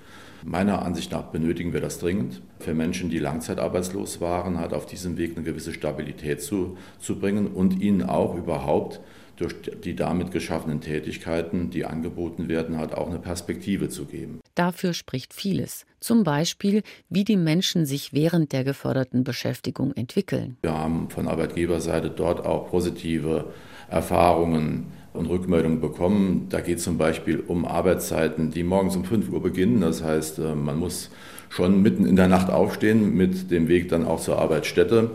Meiner 0.42 0.82
Ansicht 0.82 1.12
nach 1.12 1.24
benötigen 1.24 1.74
wir 1.74 1.82
das 1.82 1.98
dringend. 1.98 2.40
Für 2.60 2.72
Menschen, 2.72 3.10
die 3.10 3.18
langzeitarbeitslos 3.18 4.22
waren, 4.22 4.58
hat 4.58 4.72
auf 4.72 4.86
diesem 4.86 5.18
Weg 5.18 5.36
eine 5.36 5.44
gewisse 5.44 5.74
Stabilität 5.74 6.40
zu, 6.40 6.78
zu 6.98 7.18
bringen 7.18 7.48
und 7.48 7.82
ihnen 7.82 8.04
auch 8.04 8.36
überhaupt 8.36 9.00
durch 9.38 9.54
die 9.84 9.94
damit 9.94 10.32
geschaffenen 10.32 10.80
Tätigkeiten, 10.80 11.70
die 11.70 11.84
angeboten 11.84 12.48
werden, 12.48 12.76
hat 12.76 12.94
auch 12.94 13.08
eine 13.08 13.20
Perspektive 13.20 13.88
zu 13.88 14.04
geben. 14.04 14.40
Dafür 14.54 14.92
spricht 14.92 15.32
vieles. 15.32 15.86
Zum 16.00 16.24
Beispiel, 16.24 16.82
wie 17.08 17.24
die 17.24 17.36
Menschen 17.36 17.86
sich 17.86 18.12
während 18.12 18.52
der 18.52 18.64
geförderten 18.64 19.22
Beschäftigung 19.24 19.92
entwickeln. 19.92 20.56
Wir 20.62 20.74
haben 20.74 21.08
von 21.10 21.28
Arbeitgeberseite 21.28 22.10
dort 22.10 22.44
auch 22.44 22.68
positive 22.68 23.52
Erfahrungen 23.88 24.92
und 25.12 25.26
Rückmeldungen 25.26 25.80
bekommen. 25.80 26.46
Da 26.50 26.60
geht 26.60 26.78
es 26.78 26.84
zum 26.84 26.98
Beispiel 26.98 27.40
um 27.40 27.64
Arbeitszeiten, 27.64 28.50
die 28.50 28.64
morgens 28.64 28.96
um 28.96 29.04
5 29.04 29.30
Uhr 29.30 29.42
beginnen. 29.42 29.80
Das 29.80 30.02
heißt, 30.02 30.38
äh, 30.38 30.54
man 30.54 30.78
muss 30.78 31.10
schon 31.48 31.82
mitten 31.82 32.06
in 32.06 32.16
der 32.16 32.28
Nacht 32.28 32.50
aufstehen 32.50 33.14
mit 33.14 33.50
dem 33.50 33.68
Weg 33.68 33.88
dann 33.88 34.04
auch 34.04 34.20
zur 34.20 34.38
Arbeitsstätte. 34.38 35.12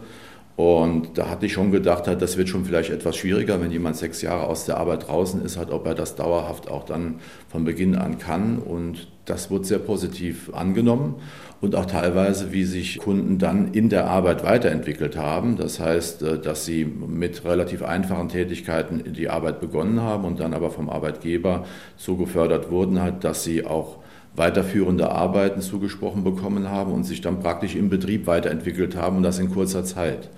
Und 0.56 1.18
da 1.18 1.30
hatte 1.30 1.48
ich 1.48 1.54
schon 1.54 1.72
gedacht, 1.72 2.06
das 2.08 2.38
wird 2.38 2.48
schon 2.48 2.64
vielleicht 2.64 2.92
etwas 2.92 3.18
schwieriger, 3.18 3.60
wenn 3.60 3.72
jemand 3.72 3.98
sechs 3.98 4.22
Jahre 4.22 4.46
aus 4.46 4.66
der 4.66 4.78
Arbeit 4.78 5.08
draußen 5.08 5.44
ist, 5.44 5.58
hat, 5.58 5.72
ob 5.72 5.88
er 5.88 5.96
das 5.96 6.16
dauerhaft 6.16 6.70
auch 6.70 6.86
dann 6.86 7.16
von 7.50 7.66
Beginn 7.66 7.96
an 7.96 8.20
kann. 8.20 8.60
Und 8.60 9.08
das 9.26 9.50
wurde 9.50 9.66
sehr 9.66 9.80
positiv 9.80 10.54
angenommen 10.54 11.16
und 11.60 11.76
auch 11.76 11.88
teilweise, 11.88 12.52
wie 12.52 12.66
sich 12.66 13.00
Kunden 13.00 13.40
dann 13.40 13.74
in 13.74 13.90
der 13.90 14.08
Arbeit 14.08 14.44
weiterentwickelt 14.44 15.18
haben. 15.18 15.56
Das 15.56 15.80
heißt, 15.80 16.22
äh, 16.22 16.38
dass 16.38 16.66
sie 16.66 16.86
mit 16.86 17.46
relativ 17.46 17.82
einfachen 17.82 18.30
Tätigkeiten 18.30 19.14
die 19.14 19.30
Arbeit 19.30 19.60
begonnen 19.60 20.02
haben 20.02 20.26
und 20.26 20.40
dann 20.40 20.54
aber 20.54 20.70
vom 20.70 20.90
Arbeitgeber 20.90 21.66
so 21.96 22.16
gefördert 22.16 22.70
wurden, 22.70 23.00
dass 23.22 23.44
sie 23.44 23.66
auch 23.66 23.98
weiterführende 24.36 25.12
Arbeiten 25.12 25.62
zugesprochen 25.62 26.24
bekommen 26.24 26.70
haben 26.70 26.92
und 26.92 27.06
sich 27.06 27.22
dann 27.22 27.40
praktisch 27.40 27.76
im 27.76 27.90
Betrieb 27.90 28.28
weiterentwickelt 28.28 28.96
haben 28.96 29.18
und 29.18 29.24
das 29.24 29.40
in 29.40 29.50
kurzer 29.50 29.84
Zeit. 29.84 30.30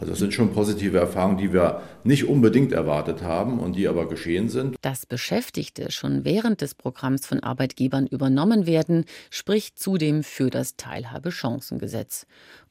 Also 0.00 0.12
das 0.12 0.18
sind 0.18 0.32
schon 0.32 0.52
positive 0.54 0.98
Erfahrungen, 0.98 1.36
die 1.36 1.52
wir 1.52 1.82
nicht 2.04 2.24
unbedingt 2.24 2.72
erwartet 2.72 3.22
haben 3.22 3.60
und 3.60 3.76
die 3.76 3.86
aber 3.86 4.08
geschehen 4.08 4.48
sind. 4.48 4.76
Dass 4.80 5.04
Beschäftigte 5.04 5.92
schon 5.92 6.24
während 6.24 6.62
des 6.62 6.74
Programms 6.74 7.26
von 7.26 7.40
Arbeitgebern 7.40 8.06
übernommen 8.06 8.66
werden, 8.66 9.04
spricht 9.28 9.78
zudem 9.78 10.22
für 10.22 10.48
das 10.48 10.76
Teilhabechancengesetz. 10.76 12.26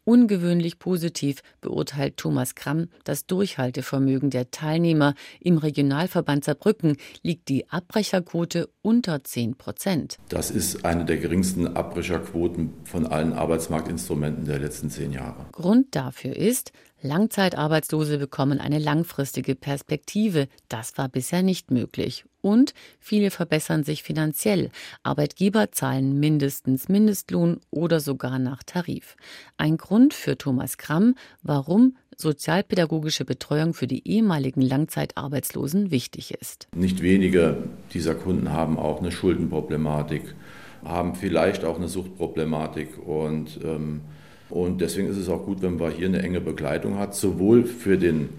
Ungewöhnlich 0.09 0.79
positiv 0.79 1.43
beurteilt 1.61 2.17
Thomas 2.17 2.55
Kramm 2.55 2.87
das 3.03 3.27
Durchhaltevermögen 3.27 4.31
der 4.31 4.49
Teilnehmer. 4.49 5.13
Im 5.39 5.59
Regionalverband 5.59 6.45
Saarbrücken 6.45 6.97
liegt 7.21 7.47
die 7.47 7.69
Abbrecherquote 7.69 8.69
unter 8.81 9.23
10 9.23 9.59
Prozent. 9.59 10.17
Das 10.29 10.49
ist 10.49 10.83
eine 10.83 11.05
der 11.05 11.17
geringsten 11.17 11.67
Abbrecherquoten 11.77 12.73
von 12.85 13.05
allen 13.05 13.33
Arbeitsmarktinstrumenten 13.33 14.45
der 14.45 14.57
letzten 14.57 14.89
zehn 14.89 15.11
Jahre. 15.11 15.45
Grund 15.51 15.95
dafür 15.95 16.35
ist, 16.35 16.71
Langzeitarbeitslose 17.03 18.17
bekommen 18.17 18.59
eine 18.59 18.79
langfristige 18.79 19.53
Perspektive. 19.53 20.47
Das 20.69 20.97
war 20.97 21.07
bisher 21.07 21.43
nicht 21.43 21.69
möglich. 21.69 22.25
Und 22.41 22.73
viele 22.99 23.31
verbessern 23.31 23.83
sich 23.83 24.03
finanziell. 24.03 24.71
Arbeitgeber 25.03 25.71
zahlen 25.71 26.19
mindestens 26.19 26.89
Mindestlohn 26.89 27.59
oder 27.71 27.99
sogar 27.99 28.39
nach 28.39 28.63
Tarif. 28.63 29.15
Ein 29.57 29.77
Grund 29.77 30.13
für 30.13 30.37
Thomas 30.37 30.77
Kramm, 30.77 31.15
warum 31.43 31.97
sozialpädagogische 32.15 33.25
Betreuung 33.25 33.73
für 33.73 33.87
die 33.87 34.07
ehemaligen 34.07 34.61
Langzeitarbeitslosen 34.61 35.89
wichtig 35.91 36.33
ist. 36.33 36.67
Nicht 36.75 37.01
wenige 37.01 37.63
dieser 37.93 38.15
Kunden 38.15 38.51
haben 38.51 38.77
auch 38.77 38.99
eine 38.99 39.11
Schuldenproblematik, 39.11 40.35
haben 40.83 41.15
vielleicht 41.15 41.63
auch 41.63 41.77
eine 41.77 41.87
Suchtproblematik 41.87 42.97
und 43.05 43.59
ähm, 43.63 44.01
und 44.49 44.81
deswegen 44.81 45.07
ist 45.07 45.17
es 45.17 45.29
auch 45.29 45.45
gut, 45.45 45.61
wenn 45.61 45.77
man 45.77 45.91
hier 45.91 46.07
eine 46.07 46.23
enge 46.23 46.41
Begleitung 46.41 46.97
hat, 46.97 47.13
sowohl 47.13 47.65
für 47.65 47.97
den 47.97 48.29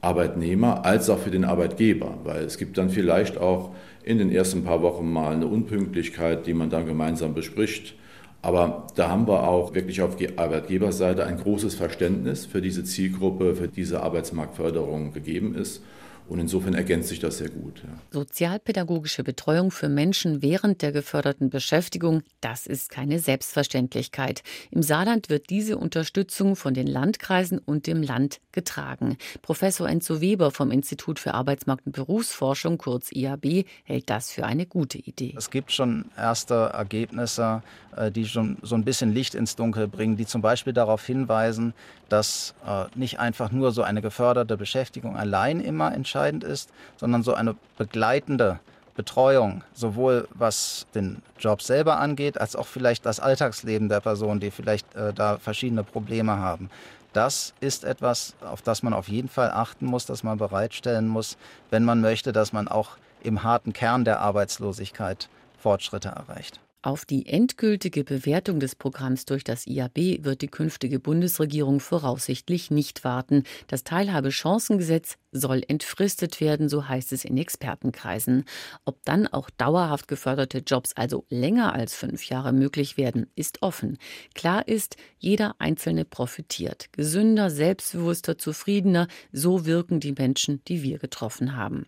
Arbeitnehmer 0.00 0.84
als 0.84 1.10
auch 1.10 1.18
für 1.18 1.30
den 1.30 1.44
Arbeitgeber, 1.44 2.18
weil 2.24 2.44
es 2.44 2.58
gibt 2.58 2.78
dann 2.78 2.90
vielleicht 2.90 3.38
auch 3.38 3.70
in 4.02 4.18
den 4.18 4.30
ersten 4.32 4.64
paar 4.64 4.82
Wochen 4.82 5.12
mal 5.12 5.34
eine 5.34 5.46
Unpünktlichkeit, 5.46 6.46
die 6.46 6.54
man 6.54 6.70
dann 6.70 6.86
gemeinsam 6.86 7.34
bespricht. 7.34 7.94
Aber 8.42 8.86
da 8.96 9.10
haben 9.10 9.28
wir 9.28 9.46
auch 9.46 9.74
wirklich 9.74 10.00
auf 10.00 10.16
Arbeitgeberseite 10.36 11.26
ein 11.26 11.36
großes 11.36 11.74
Verständnis 11.74 12.46
für 12.46 12.62
diese 12.62 12.84
Zielgruppe, 12.84 13.54
für 13.54 13.68
diese 13.68 14.02
Arbeitsmarktförderung 14.02 15.12
gegeben 15.12 15.54
ist. 15.54 15.82
Und 16.30 16.38
insofern 16.38 16.74
ergänzt 16.74 17.08
sich 17.08 17.18
das 17.18 17.38
sehr 17.38 17.48
gut. 17.48 17.82
Ja. 17.82 17.88
Sozialpädagogische 18.12 19.24
Betreuung 19.24 19.72
für 19.72 19.88
Menschen 19.88 20.42
während 20.42 20.80
der 20.80 20.92
geförderten 20.92 21.50
Beschäftigung, 21.50 22.22
das 22.40 22.68
ist 22.68 22.88
keine 22.88 23.18
Selbstverständlichkeit. 23.18 24.44
Im 24.70 24.80
Saarland 24.80 25.28
wird 25.28 25.50
diese 25.50 25.76
Unterstützung 25.76 26.54
von 26.54 26.72
den 26.72 26.86
Landkreisen 26.86 27.58
und 27.58 27.88
dem 27.88 28.00
Land 28.00 28.40
getragen. 28.52 29.18
Professor 29.42 29.88
Enzo 29.88 30.20
Weber 30.20 30.52
vom 30.52 30.70
Institut 30.70 31.18
für 31.18 31.34
Arbeitsmarkt 31.34 31.84
und 31.86 31.96
Berufsforschung, 31.96 32.78
kurz 32.78 33.10
IAB, 33.10 33.64
hält 33.82 34.08
das 34.08 34.30
für 34.30 34.44
eine 34.46 34.66
gute 34.66 34.98
Idee. 34.98 35.34
Es 35.36 35.50
gibt 35.50 35.72
schon 35.72 36.04
erste 36.16 36.54
Ergebnisse, 36.54 37.64
äh, 37.96 38.12
die 38.12 38.24
schon 38.24 38.56
so 38.62 38.76
ein 38.76 38.84
bisschen 38.84 39.12
Licht 39.12 39.34
ins 39.34 39.56
Dunkel 39.56 39.88
bringen, 39.88 40.16
die 40.16 40.26
zum 40.26 40.42
Beispiel 40.42 40.72
darauf 40.72 41.04
hinweisen, 41.04 41.74
dass 42.08 42.54
äh, 42.66 42.84
nicht 42.94 43.18
einfach 43.18 43.50
nur 43.50 43.72
so 43.72 43.82
eine 43.82 44.00
geförderte 44.00 44.56
Beschäftigung 44.56 45.16
allein 45.16 45.60
immer 45.60 45.92
entscheidend 46.20 46.44
ist, 46.44 46.70
sondern 46.96 47.22
so 47.22 47.34
eine 47.34 47.56
begleitende 47.78 48.60
Betreuung, 48.94 49.62
sowohl 49.72 50.28
was 50.34 50.86
den 50.94 51.22
Job 51.38 51.62
selber 51.62 51.98
angeht, 51.98 52.38
als 52.38 52.56
auch 52.56 52.66
vielleicht 52.66 53.06
das 53.06 53.20
Alltagsleben 53.20 53.88
der 53.88 54.00
Person, 54.00 54.40
die 54.40 54.50
vielleicht 54.50 54.94
äh, 54.94 55.12
da 55.14 55.38
verschiedene 55.38 55.84
Probleme 55.84 56.36
haben. 56.36 56.68
Das 57.12 57.54
ist 57.60 57.84
etwas, 57.84 58.34
auf 58.40 58.62
das 58.62 58.82
man 58.82 58.92
auf 58.92 59.08
jeden 59.08 59.28
Fall 59.28 59.50
achten 59.50 59.86
muss, 59.86 60.06
das 60.06 60.22
man 60.22 60.38
bereitstellen 60.38 61.08
muss, 61.08 61.38
wenn 61.70 61.84
man 61.84 62.00
möchte, 62.00 62.32
dass 62.32 62.52
man 62.52 62.68
auch 62.68 62.98
im 63.22 63.42
harten 63.42 63.72
Kern 63.72 64.04
der 64.04 64.20
Arbeitslosigkeit 64.20 65.28
Fortschritte 65.58 66.08
erreicht. 66.08 66.60
Auf 66.82 67.04
die 67.04 67.26
endgültige 67.26 68.04
Bewertung 68.04 68.58
des 68.58 68.74
Programms 68.74 69.26
durch 69.26 69.44
das 69.44 69.66
IAB 69.66 70.24
wird 70.24 70.40
die 70.40 70.48
künftige 70.48 70.98
Bundesregierung 70.98 71.78
voraussichtlich 71.78 72.70
nicht 72.70 73.04
warten. 73.04 73.44
Das 73.66 73.84
Teilhabechancengesetz 73.84 75.18
soll 75.30 75.62
entfristet 75.68 76.40
werden, 76.40 76.70
so 76.70 76.88
heißt 76.88 77.12
es 77.12 77.26
in 77.26 77.36
Expertenkreisen. 77.36 78.44
Ob 78.86 79.04
dann 79.04 79.26
auch 79.26 79.50
dauerhaft 79.50 80.08
geförderte 80.08 80.62
Jobs, 80.66 80.94
also 80.94 81.26
länger 81.28 81.74
als 81.74 81.94
fünf 81.94 82.24
Jahre, 82.24 82.54
möglich 82.54 82.96
werden, 82.96 83.26
ist 83.34 83.60
offen. 83.60 83.98
Klar 84.34 84.66
ist, 84.66 84.96
jeder 85.18 85.56
Einzelne 85.58 86.06
profitiert. 86.06 86.88
Gesünder, 86.92 87.50
selbstbewusster, 87.50 88.38
zufriedener, 88.38 89.06
so 89.32 89.66
wirken 89.66 90.00
die 90.00 90.12
Menschen, 90.12 90.64
die 90.64 90.82
wir 90.82 90.98
getroffen 90.98 91.56
haben. 91.56 91.86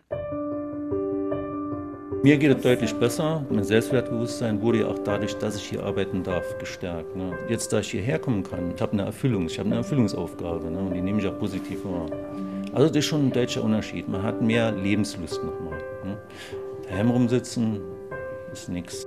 Mir 2.23 2.37
geht 2.37 2.55
es 2.55 2.63
deutlich 2.63 2.95
besser. 2.95 3.45
Mein 3.49 3.65
Selbstwertbewusstsein 3.65 4.61
wurde 4.61 4.79
ja 4.79 4.87
auch 4.87 4.99
dadurch, 4.99 5.35
dass 5.35 5.57
ich 5.57 5.65
hier 5.65 5.83
arbeiten 5.83 6.23
darf, 6.23 6.57
gestärkt. 6.57 7.17
Ne? 7.17 7.37
Jetzt, 7.49 7.73
da 7.73 7.81
ich 7.81 7.91
hierher 7.91 8.17
kommen 8.17 8.43
kann, 8.43 8.71
ich 8.73 8.81
habe 8.81 8.93
eine 8.93 9.01
Erfüllung, 9.01 9.47
ich 9.47 9.59
habe 9.59 9.67
eine 9.67 9.75
Erfüllungsaufgabe 9.75 10.71
ne? 10.71 10.79
und 10.79 10.93
die 10.93 11.01
nehme 11.01 11.19
ich 11.19 11.27
auch 11.27 11.37
positiv 11.37 11.83
wahr. 11.83 12.05
Also 12.71 12.87
das 12.87 12.95
ist 12.95 13.05
schon 13.07 13.27
ein 13.27 13.33
deutscher 13.33 13.61
Unterschied. 13.61 14.07
Man 14.07 14.23
hat 14.23 14.41
mehr 14.41 14.71
Lebenslust 14.71 15.43
nochmal. 15.43 15.77
Ne? 16.05 16.17
Daheim 16.87 17.09
rumsitzen 17.09 17.81
ist 18.53 18.69
nichts. 18.69 19.05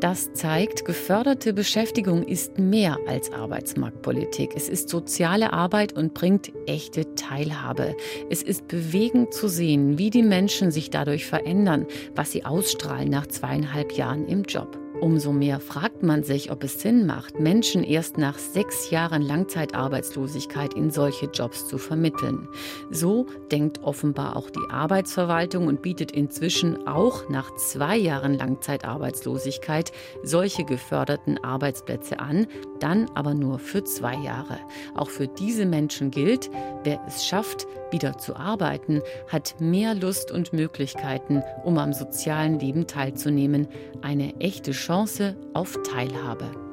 Das 0.00 0.30
zeigt, 0.34 0.84
geförderte 0.84 1.54
Beschäftigung 1.54 2.22
ist 2.22 2.58
mehr 2.58 2.98
als 3.06 3.32
Arbeitsmarktpolitik. 3.32 4.50
Es 4.54 4.68
ist 4.68 4.90
soziale 4.90 5.54
Arbeit 5.54 5.94
und 5.94 6.12
bringt 6.12 6.52
echte 6.66 7.14
Teilhabe. 7.14 7.96
Es 8.28 8.42
ist 8.42 8.68
bewegend 8.68 9.32
zu 9.32 9.48
sehen, 9.48 9.96
wie 9.96 10.10
die 10.10 10.22
Menschen 10.22 10.70
sich 10.70 10.90
dadurch 10.90 11.24
verändern, 11.24 11.86
was 12.14 12.32
sie 12.32 12.44
ausstrahlen 12.44 13.08
nach 13.08 13.26
zweieinhalb 13.26 13.92
Jahren 13.92 14.26
im 14.26 14.42
Job. 14.42 14.78
Umso 15.00 15.30
mehr 15.30 15.60
fragt 15.60 16.02
man 16.02 16.22
sich, 16.22 16.50
ob 16.50 16.64
es 16.64 16.80
Sinn 16.80 17.04
macht, 17.04 17.38
Menschen 17.38 17.84
erst 17.84 18.16
nach 18.16 18.38
sechs 18.38 18.90
Jahren 18.90 19.20
Langzeitarbeitslosigkeit 19.20 20.72
in 20.72 20.90
solche 20.90 21.26
Jobs 21.26 21.68
zu 21.68 21.76
vermitteln. 21.76 22.48
So 22.90 23.26
denkt 23.52 23.82
offenbar 23.82 24.36
auch 24.36 24.48
die 24.48 24.70
Arbeitsverwaltung 24.70 25.66
und 25.66 25.82
bietet 25.82 26.12
inzwischen 26.12 26.86
auch 26.86 27.28
nach 27.28 27.54
zwei 27.56 27.96
Jahren 27.96 28.38
Langzeitarbeitslosigkeit 28.38 29.92
solche 30.22 30.64
geförderten 30.64 31.44
Arbeitsplätze 31.44 32.18
an, 32.18 32.46
dann 32.80 33.10
aber 33.14 33.34
nur 33.34 33.58
für 33.58 33.84
zwei 33.84 34.16
Jahre. 34.16 34.58
Auch 34.94 35.10
für 35.10 35.28
diese 35.28 35.66
Menschen 35.66 36.10
gilt, 36.10 36.50
wer 36.84 37.00
es 37.06 37.26
schafft, 37.26 37.66
wieder 37.90 38.18
zu 38.18 38.36
arbeiten, 38.36 39.02
hat 39.28 39.56
mehr 39.60 39.94
Lust 39.94 40.30
und 40.30 40.52
Möglichkeiten, 40.52 41.42
um 41.64 41.78
am 41.78 41.92
sozialen 41.92 42.58
Leben 42.58 42.86
teilzunehmen. 42.86 43.68
Eine 44.02 44.34
echte 44.40 44.74
Chance 44.86 45.34
auf 45.52 45.76
Teilhabe. 45.82 46.65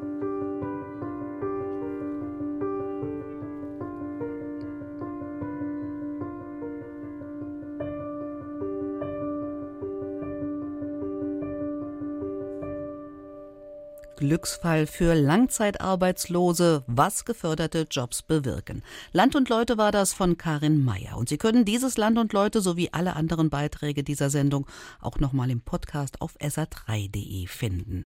Glücksfall 14.23 14.87
für 14.87 15.15
Langzeitarbeitslose, 15.15 16.85
was 16.87 17.25
geförderte 17.25 17.85
Jobs 17.91 18.21
bewirken. 18.21 18.81
Land 19.11 19.35
und 19.35 19.49
Leute 19.49 19.77
war 19.77 19.91
das 19.91 20.13
von 20.13 20.37
Karin 20.37 20.81
Meyer. 20.81 21.17
Und 21.17 21.27
Sie 21.27 21.37
können 21.37 21.65
dieses 21.65 21.97
Land 21.97 22.17
und 22.17 22.31
Leute 22.31 22.61
sowie 22.61 22.87
alle 22.93 23.17
anderen 23.17 23.49
Beiträge 23.49 24.01
dieser 24.01 24.29
Sendung 24.29 24.65
auch 25.01 25.19
nochmal 25.19 25.51
im 25.51 25.59
Podcast 25.59 26.21
auf 26.21 26.37
sr3.de 26.39 27.47
finden. 27.47 28.05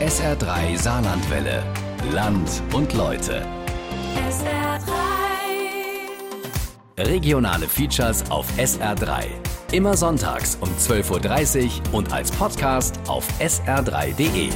SR3 0.00 0.78
Saarlandwelle. 0.78 1.62
Land 2.12 2.62
und 2.72 2.94
Leute. 2.94 3.46
SR3. 4.30 4.80
Regionale 6.96 7.68
Features 7.68 8.30
auf 8.30 8.46
SR3. 8.56 9.26
Immer 9.72 9.94
sonntags 9.94 10.56
um 10.62 10.70
12.30 10.70 11.64
Uhr 11.64 11.94
und 11.98 12.12
als 12.14 12.30
Podcast 12.30 12.98
auf 13.08 13.28
sr3.de. 13.40 14.50